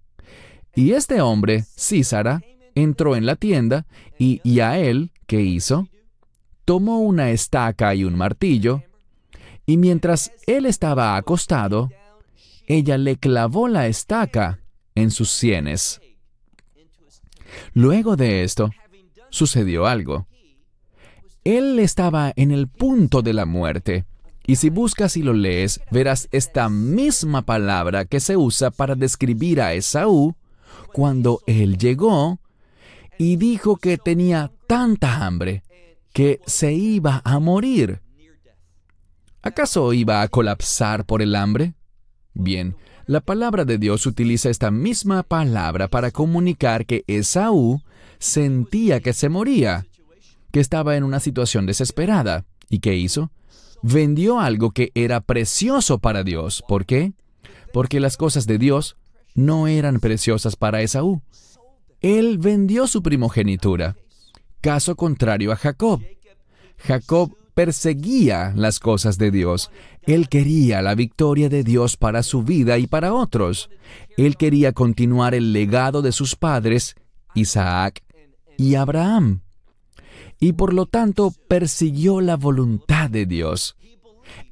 Y 0.75 0.91
este 0.91 1.21
hombre, 1.21 1.63
Císara, 1.77 2.41
entró 2.75 3.15
en 3.15 3.25
la 3.25 3.35
tienda 3.35 3.85
y 4.17 4.39
Yael, 4.43 5.11
¿qué 5.25 5.41
hizo? 5.41 5.87
Tomó 6.63 7.01
una 7.01 7.31
estaca 7.31 7.93
y 7.95 8.03
un 8.03 8.15
martillo, 8.15 8.83
y 9.65 9.77
mientras 9.77 10.31
él 10.47 10.65
estaba 10.65 11.15
acostado, 11.15 11.89
ella 12.67 12.97
le 12.97 13.17
clavó 13.17 13.67
la 13.67 13.87
estaca 13.87 14.59
en 14.95 15.11
sus 15.11 15.29
sienes. 15.29 16.01
Luego 17.73 18.15
de 18.15 18.43
esto, 18.43 18.69
sucedió 19.29 19.87
algo. 19.87 20.27
Él 21.43 21.79
estaba 21.79 22.31
en 22.35 22.51
el 22.51 22.67
punto 22.67 23.21
de 23.21 23.33
la 23.33 23.45
muerte. 23.45 24.05
Y 24.45 24.55
si 24.57 24.69
buscas 24.69 25.17
y 25.17 25.23
lo 25.23 25.33
lees, 25.33 25.81
verás 25.91 26.27
esta 26.31 26.69
misma 26.69 27.43
palabra 27.43 28.05
que 28.05 28.19
se 28.19 28.37
usa 28.37 28.71
para 28.71 28.95
describir 28.95 29.61
a 29.61 29.73
Esaú 29.73 30.35
cuando 30.93 31.41
él 31.45 31.77
llegó 31.77 32.39
y 33.17 33.35
dijo 33.37 33.77
que 33.77 33.97
tenía 33.97 34.51
tanta 34.67 35.25
hambre 35.25 35.63
que 36.13 36.41
se 36.45 36.73
iba 36.73 37.21
a 37.23 37.39
morir. 37.39 38.00
¿Acaso 39.43 39.91
iba 39.93 40.21
a 40.21 40.27
colapsar 40.27 41.05
por 41.05 41.21
el 41.21 41.35
hambre? 41.35 41.73
Bien, 42.33 42.75
la 43.07 43.21
palabra 43.21 43.65
de 43.65 43.79
Dios 43.79 44.05
utiliza 44.05 44.49
esta 44.49 44.69
misma 44.69 45.23
palabra 45.23 45.87
para 45.87 46.11
comunicar 46.11 46.85
que 46.85 47.03
Esaú 47.07 47.81
sentía 48.19 48.99
que 48.99 49.13
se 49.13 49.29
moría, 49.29 49.87
que 50.51 50.59
estaba 50.59 50.95
en 50.95 51.03
una 51.03 51.19
situación 51.19 51.65
desesperada. 51.65 52.45
¿Y 52.69 52.79
qué 52.79 52.95
hizo? 52.95 53.31
Vendió 53.81 54.39
algo 54.39 54.71
que 54.71 54.91
era 54.93 55.21
precioso 55.21 55.97
para 55.97 56.23
Dios. 56.23 56.63
¿Por 56.67 56.85
qué? 56.85 57.13
Porque 57.73 57.99
las 57.99 58.17
cosas 58.17 58.45
de 58.45 58.59
Dios 58.59 58.95
no 59.33 59.67
eran 59.67 59.99
preciosas 59.99 60.55
para 60.55 60.81
Esaú. 60.81 61.21
Él 61.99 62.37
vendió 62.37 62.85
su 62.85 63.01
primogenitura. 63.01 63.95
Caso 64.61 64.95
contrario 64.95 65.51
a 65.51 65.55
Jacob. 65.55 66.01
Jacob 66.77 67.35
perseguía 67.53 68.53
las 68.55 68.79
cosas 68.79 69.17
de 69.17 69.31
Dios. 69.31 69.71
Él 70.03 70.29
quería 70.29 70.81
la 70.81 70.95
victoria 70.95 71.49
de 71.49 71.63
Dios 71.63 71.97
para 71.97 72.23
su 72.23 72.43
vida 72.43 72.77
y 72.77 72.87
para 72.87 73.13
otros. 73.13 73.69
Él 74.17 74.37
quería 74.37 74.71
continuar 74.71 75.35
el 75.35 75.53
legado 75.53 76.01
de 76.01 76.11
sus 76.11 76.35
padres, 76.35 76.95
Isaac 77.35 78.03
y 78.57 78.75
Abraham. 78.75 79.41
Y 80.39 80.53
por 80.53 80.73
lo 80.73 80.85
tanto 80.85 81.33
persiguió 81.47 82.21
la 82.21 82.35
voluntad 82.35 83.09
de 83.09 83.25
Dios. 83.25 83.75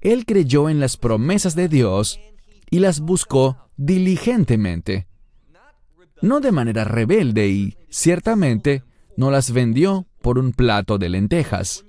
Él 0.01 0.25
creyó 0.25 0.69
en 0.69 0.79
las 0.79 0.97
promesas 0.97 1.55
de 1.55 1.67
Dios 1.67 2.19
y 2.69 2.79
las 2.79 2.99
buscó 2.99 3.57
diligentemente. 3.77 5.07
No 6.21 6.41
de 6.41 6.51
manera 6.51 6.83
rebelde 6.83 7.47
y, 7.47 7.77
ciertamente, 7.89 8.83
no 9.15 9.31
las 9.31 9.51
vendió 9.51 10.05
por 10.21 10.37
un 10.37 10.51
plato 10.51 10.97
de 10.97 11.09
lentejas. 11.09 11.85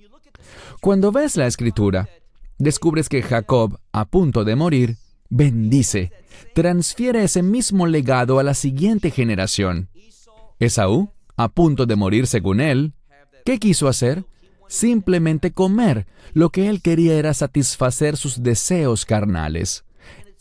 Cuando 0.81 1.13
ves 1.13 1.37
la 1.37 1.47
escritura, 1.47 2.09
descubres 2.57 3.11
que 3.11 3.21
Jacob, 3.21 3.79
a 3.93 4.07
punto 4.07 4.45
de 4.45 4.57
morir, 4.57 4.97
bendice, 5.29 6.11
transfiere 6.55 7.23
ese 7.23 7.43
mismo 7.43 7.87
legado 7.87 8.39
a 8.39 8.43
la 8.43 8.55
siguiente 8.55 9.11
generación. 9.11 9.91
Esaú 10.59 11.11
a 11.37 11.49
punto 11.49 11.85
de 11.85 11.97
morir 11.97 12.27
según 12.27 12.63
él, 12.63 12.95
¿qué 13.45 13.59
quiso 13.59 13.89
hacer? 13.89 14.25
Simplemente 14.69 15.51
comer. 15.51 16.07
Lo 16.33 16.49
que 16.49 16.71
él 16.71 16.81
quería 16.81 17.19
era 17.19 17.35
satisfacer 17.35 18.17
sus 18.17 18.43
deseos 18.43 19.05
carnales. 19.05 19.85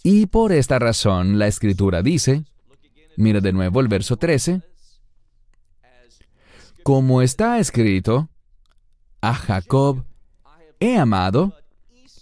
Y 0.03 0.27
por 0.27 0.53
esta 0.53 0.79
razón 0.79 1.37
la 1.37 1.47
escritura 1.47 2.01
dice, 2.01 2.45
mira 3.17 3.41
de 3.41 3.51
nuevo 3.51 3.81
el 3.81 3.89
verso 3.89 4.15
13, 4.15 4.61
como 6.83 7.21
está 7.21 7.59
escrito, 7.59 8.29
a 9.21 9.33
Jacob 9.33 10.05
he 10.79 10.97
amado, 10.97 11.53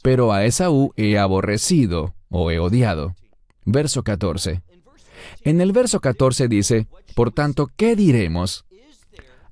pero 0.01 0.33
a 0.33 0.45
Esaú 0.45 0.93
he 0.95 1.17
aborrecido 1.17 2.15
o 2.29 2.51
he 2.51 2.59
odiado. 2.59 3.15
Verso 3.65 4.03
14. 4.03 4.61
En 5.43 5.61
el 5.61 5.71
verso 5.71 5.99
14 5.99 6.47
dice, 6.47 6.87
por 7.15 7.31
tanto, 7.31 7.69
¿qué 7.75 7.95
diremos? 7.95 8.65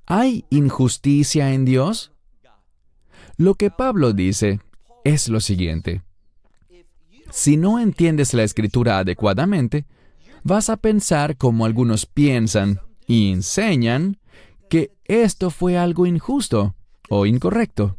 ¿Hay 0.05 0.45
injusticia 0.49 1.53
en 1.53 1.65
Dios? 1.65 2.11
Lo 3.37 3.55
que 3.55 3.71
Pablo 3.71 4.13
dice 4.13 4.59
es 5.03 5.29
lo 5.29 5.39
siguiente. 5.39 6.03
Si 7.31 7.57
no 7.57 7.79
entiendes 7.79 8.33
la 8.33 8.43
escritura 8.43 8.99
adecuadamente, 8.99 9.85
vas 10.43 10.69
a 10.69 10.77
pensar 10.77 11.37
como 11.37 11.65
algunos 11.65 12.05
piensan 12.05 12.79
y 13.07 13.31
enseñan 13.31 14.19
que 14.69 14.91
esto 15.05 15.49
fue 15.49 15.77
algo 15.77 16.05
injusto 16.05 16.75
o 17.09 17.25
incorrecto. 17.25 17.97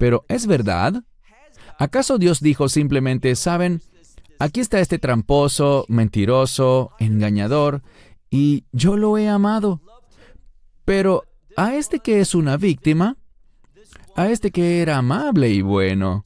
Pero 0.00 0.24
¿es 0.28 0.46
verdad? 0.46 1.04
¿Acaso 1.78 2.16
Dios 2.16 2.40
dijo 2.40 2.70
simplemente, 2.70 3.36
saben, 3.36 3.82
aquí 4.38 4.60
está 4.60 4.80
este 4.80 4.98
tramposo, 4.98 5.84
mentiroso, 5.88 6.92
engañador, 6.98 7.82
y 8.30 8.64
yo 8.72 8.96
lo 8.96 9.18
he 9.18 9.28
amado? 9.28 9.82
Pero 10.86 11.24
a 11.54 11.74
este 11.74 11.98
que 12.00 12.20
es 12.20 12.34
una 12.34 12.56
víctima, 12.56 13.18
a 14.16 14.30
este 14.30 14.50
que 14.50 14.80
era 14.80 14.96
amable 14.96 15.50
y 15.50 15.60
bueno, 15.60 16.24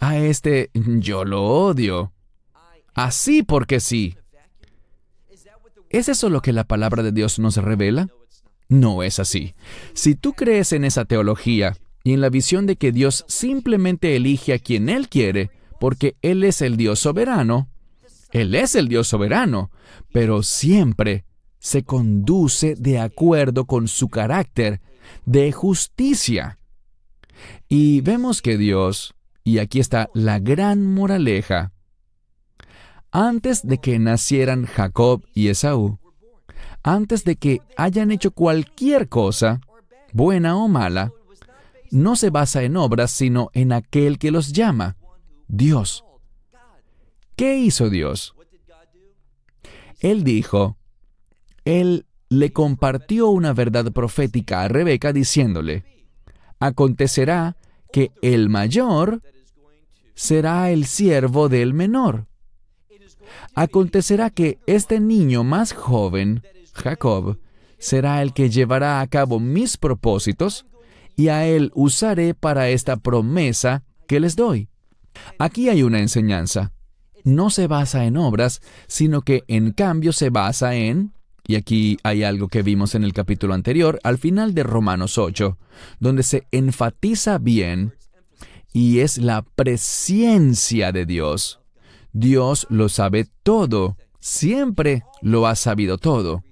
a 0.00 0.18
este 0.18 0.72
yo 0.74 1.24
lo 1.24 1.44
odio. 1.44 2.12
Así 2.92 3.44
porque 3.44 3.78
sí. 3.78 4.16
¿Es 5.90 6.08
eso 6.08 6.28
lo 6.28 6.42
que 6.42 6.52
la 6.52 6.64
palabra 6.64 7.04
de 7.04 7.12
Dios 7.12 7.38
nos 7.38 7.56
revela? 7.56 8.08
No 8.68 9.04
es 9.04 9.20
así. 9.20 9.54
Si 9.94 10.16
tú 10.16 10.32
crees 10.32 10.72
en 10.72 10.84
esa 10.84 11.04
teología 11.04 11.76
y 12.04 12.12
en 12.12 12.20
la 12.20 12.30
visión 12.30 12.66
de 12.66 12.76
que 12.76 12.92
Dios 12.92 13.24
simplemente 13.28 14.16
elige 14.16 14.52
a 14.54 14.58
quien 14.58 14.88
Él 14.88 15.08
quiere, 15.08 15.50
porque 15.78 16.16
Él 16.22 16.44
es 16.44 16.62
el 16.62 16.76
Dios 16.76 16.98
soberano, 16.98 17.68
Él 18.32 18.54
es 18.54 18.74
el 18.74 18.88
Dios 18.88 19.08
soberano, 19.08 19.70
pero 20.12 20.42
siempre 20.42 21.24
se 21.58 21.84
conduce 21.84 22.74
de 22.74 22.98
acuerdo 22.98 23.66
con 23.66 23.86
su 23.86 24.08
carácter 24.08 24.80
de 25.24 25.52
justicia. 25.52 26.58
Y 27.68 28.00
vemos 28.00 28.42
que 28.42 28.56
Dios, 28.56 29.14
y 29.44 29.58
aquí 29.58 29.80
está 29.80 30.08
la 30.14 30.38
gran 30.38 30.84
moraleja, 30.86 31.72
antes 33.12 33.66
de 33.66 33.78
que 33.78 33.98
nacieran 33.98 34.64
Jacob 34.66 35.24
y 35.34 35.48
Esaú, 35.48 35.98
antes 36.82 37.24
de 37.24 37.36
que 37.36 37.60
hayan 37.76 38.10
hecho 38.10 38.32
cualquier 38.32 39.08
cosa, 39.08 39.60
buena 40.12 40.56
o 40.56 40.66
mala, 40.66 41.12
no 41.92 42.16
se 42.16 42.30
basa 42.30 42.62
en 42.62 42.76
obras, 42.76 43.10
sino 43.10 43.50
en 43.52 43.70
aquel 43.70 44.18
que 44.18 44.30
los 44.30 44.52
llama, 44.52 44.96
Dios. 45.46 46.04
¿Qué 47.36 47.58
hizo 47.58 47.90
Dios? 47.90 48.34
Él 50.00 50.24
dijo, 50.24 50.78
Él 51.66 52.06
le 52.30 52.50
compartió 52.50 53.28
una 53.28 53.52
verdad 53.52 53.92
profética 53.92 54.62
a 54.62 54.68
Rebeca 54.68 55.12
diciéndole, 55.12 55.84
acontecerá 56.58 57.58
que 57.92 58.10
el 58.22 58.48
mayor 58.48 59.20
será 60.14 60.70
el 60.70 60.86
siervo 60.86 61.50
del 61.50 61.74
menor. 61.74 62.26
Acontecerá 63.54 64.30
que 64.30 64.60
este 64.66 64.98
niño 64.98 65.44
más 65.44 65.74
joven, 65.74 66.42
Jacob, 66.72 67.38
será 67.78 68.22
el 68.22 68.32
que 68.32 68.48
llevará 68.48 69.02
a 69.02 69.06
cabo 69.08 69.40
mis 69.40 69.76
propósitos 69.76 70.64
y 71.16 71.28
a 71.28 71.46
él 71.46 71.70
usaré 71.74 72.34
para 72.34 72.68
esta 72.68 72.96
promesa 72.96 73.84
que 74.06 74.20
les 74.20 74.36
doy. 74.36 74.68
Aquí 75.38 75.68
hay 75.68 75.82
una 75.82 76.00
enseñanza. 76.00 76.72
No 77.24 77.50
se 77.50 77.66
basa 77.66 78.04
en 78.04 78.16
obras, 78.16 78.60
sino 78.88 79.22
que 79.22 79.44
en 79.46 79.72
cambio 79.72 80.12
se 80.12 80.30
basa 80.30 80.74
en, 80.74 81.12
y 81.46 81.56
aquí 81.56 81.98
hay 82.02 82.24
algo 82.24 82.48
que 82.48 82.62
vimos 82.62 82.94
en 82.94 83.04
el 83.04 83.12
capítulo 83.12 83.54
anterior, 83.54 84.00
al 84.02 84.18
final 84.18 84.54
de 84.54 84.62
Romanos 84.62 85.18
8, 85.18 85.58
donde 86.00 86.22
se 86.22 86.46
enfatiza 86.50 87.38
bien, 87.38 87.94
y 88.72 89.00
es 89.00 89.18
la 89.18 89.42
presencia 89.42 90.92
de 90.92 91.06
Dios. 91.06 91.60
Dios 92.12 92.66
lo 92.70 92.88
sabe 92.88 93.28
todo, 93.42 93.96
siempre 94.20 95.02
lo 95.20 95.46
ha 95.46 95.54
sabido 95.56 95.98
todo. 95.98 96.42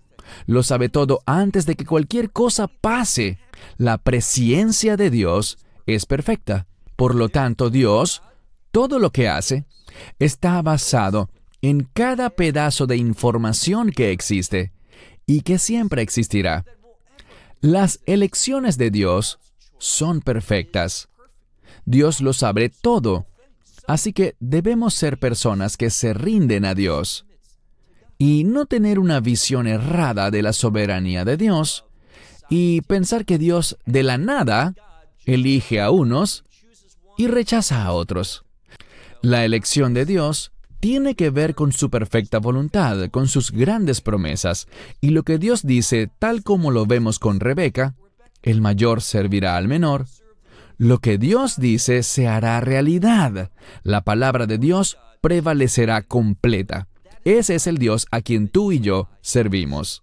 Lo 0.47 0.63
sabe 0.63 0.89
todo 0.89 1.21
antes 1.27 1.67
de 1.67 1.75
que 1.75 1.85
cualquier 1.85 2.31
cosa 2.31 2.69
pase. 2.69 3.39
La 3.77 3.99
presencia 3.99 4.97
de 4.97 5.11
Dios 5.11 5.59
es 5.87 6.07
perfecta. 6.07 6.67
Por 6.97 7.15
lo 7.15 7.29
tanto, 7.29 7.71
Dios, 7.71 8.23
todo 8.71 8.99
lo 8.99 9.11
que 9.11 9.29
hace, 9.29 9.65
está 10.19 10.61
basado 10.63 11.31
en 11.63 11.89
cada 11.93 12.31
pedazo 12.31 12.87
de 12.87 12.97
información 12.97 13.91
que 13.91 14.13
existe 14.13 14.73
y 15.27 15.43
que 15.43 15.59
siempre 15.59 16.03
existirá. 16.03 16.65
Las 17.61 18.01
elecciones 18.07 18.79
de 18.79 18.91
Dios 18.91 19.39
son 19.79 20.21
perfectas. 20.21 21.09
Dios 21.85 22.21
lo 22.21 22.33
sabe 22.33 22.69
todo 22.69 23.27
Así 23.91 24.13
que 24.13 24.37
debemos 24.39 24.95
ser 24.95 25.19
personas 25.19 25.77
que 25.77 25.91
se 25.91 26.15
rinden 26.15 26.65
a 26.65 26.77
Dios 26.77 27.27
y 28.19 28.45
no 28.45 28.67
tener 28.67 29.01
una 29.01 29.19
visión 29.19 29.67
errada 29.67 30.31
de 30.31 30.43
la 30.43 30.53
soberanía 30.53 31.25
de 31.25 31.37
Dios 31.37 31.87
y 32.51 32.83
pensar 32.83 33.25
que 33.25 33.39
Dios 33.39 33.79
de 33.87 34.03
la 34.03 34.19
nada 34.19 34.75
elige 35.25 35.81
a 35.81 35.91
unos 35.91 36.45
y 37.17 37.29
rechaza 37.29 37.85
a 37.85 37.93
otros. 37.93 38.45
La 39.23 39.45
elección 39.45 39.95
de 39.95 40.05
Dios 40.05 40.53
tiene 40.81 41.15
que 41.15 41.31
ver 41.31 41.55
con 41.55 41.73
su 41.73 41.89
perfecta 41.91 42.39
voluntad, 42.39 43.09
con 43.11 43.29
sus 43.29 43.53
grandes 43.53 44.01
promesas, 44.01 44.67
y 45.01 45.11
lo 45.11 45.23
que 45.23 45.39
Dios 45.39 45.67
dice, 45.67 46.11
tal 46.19 46.43
como 46.43 46.71
lo 46.71 46.87
vemos 46.87 47.19
con 47.19 47.39
Rebeca, 47.39 47.95
el 48.43 48.61
mayor 48.61 49.03
servirá 49.03 49.57
al 49.57 49.69
menor, 49.69 50.07
lo 50.79 50.99
que 50.99 51.19
Dios 51.19 51.61
dice 51.61 52.03
se 52.03 52.27
hará 52.27 52.59
realidad. 52.63 53.51
La 53.83 54.01
palabra 54.01 54.47
de 54.47 54.57
Dios 54.57 54.97
prevalecerá 55.21 56.01
completa. 56.01 56.89
Ese 57.23 57.57
es 57.57 57.67
el 57.67 57.77
Dios 57.77 58.07
a 58.11 58.23
quien 58.23 58.49
tú 58.49 58.73
y 58.73 58.81
yo 58.81 59.11
servimos. 59.21 60.03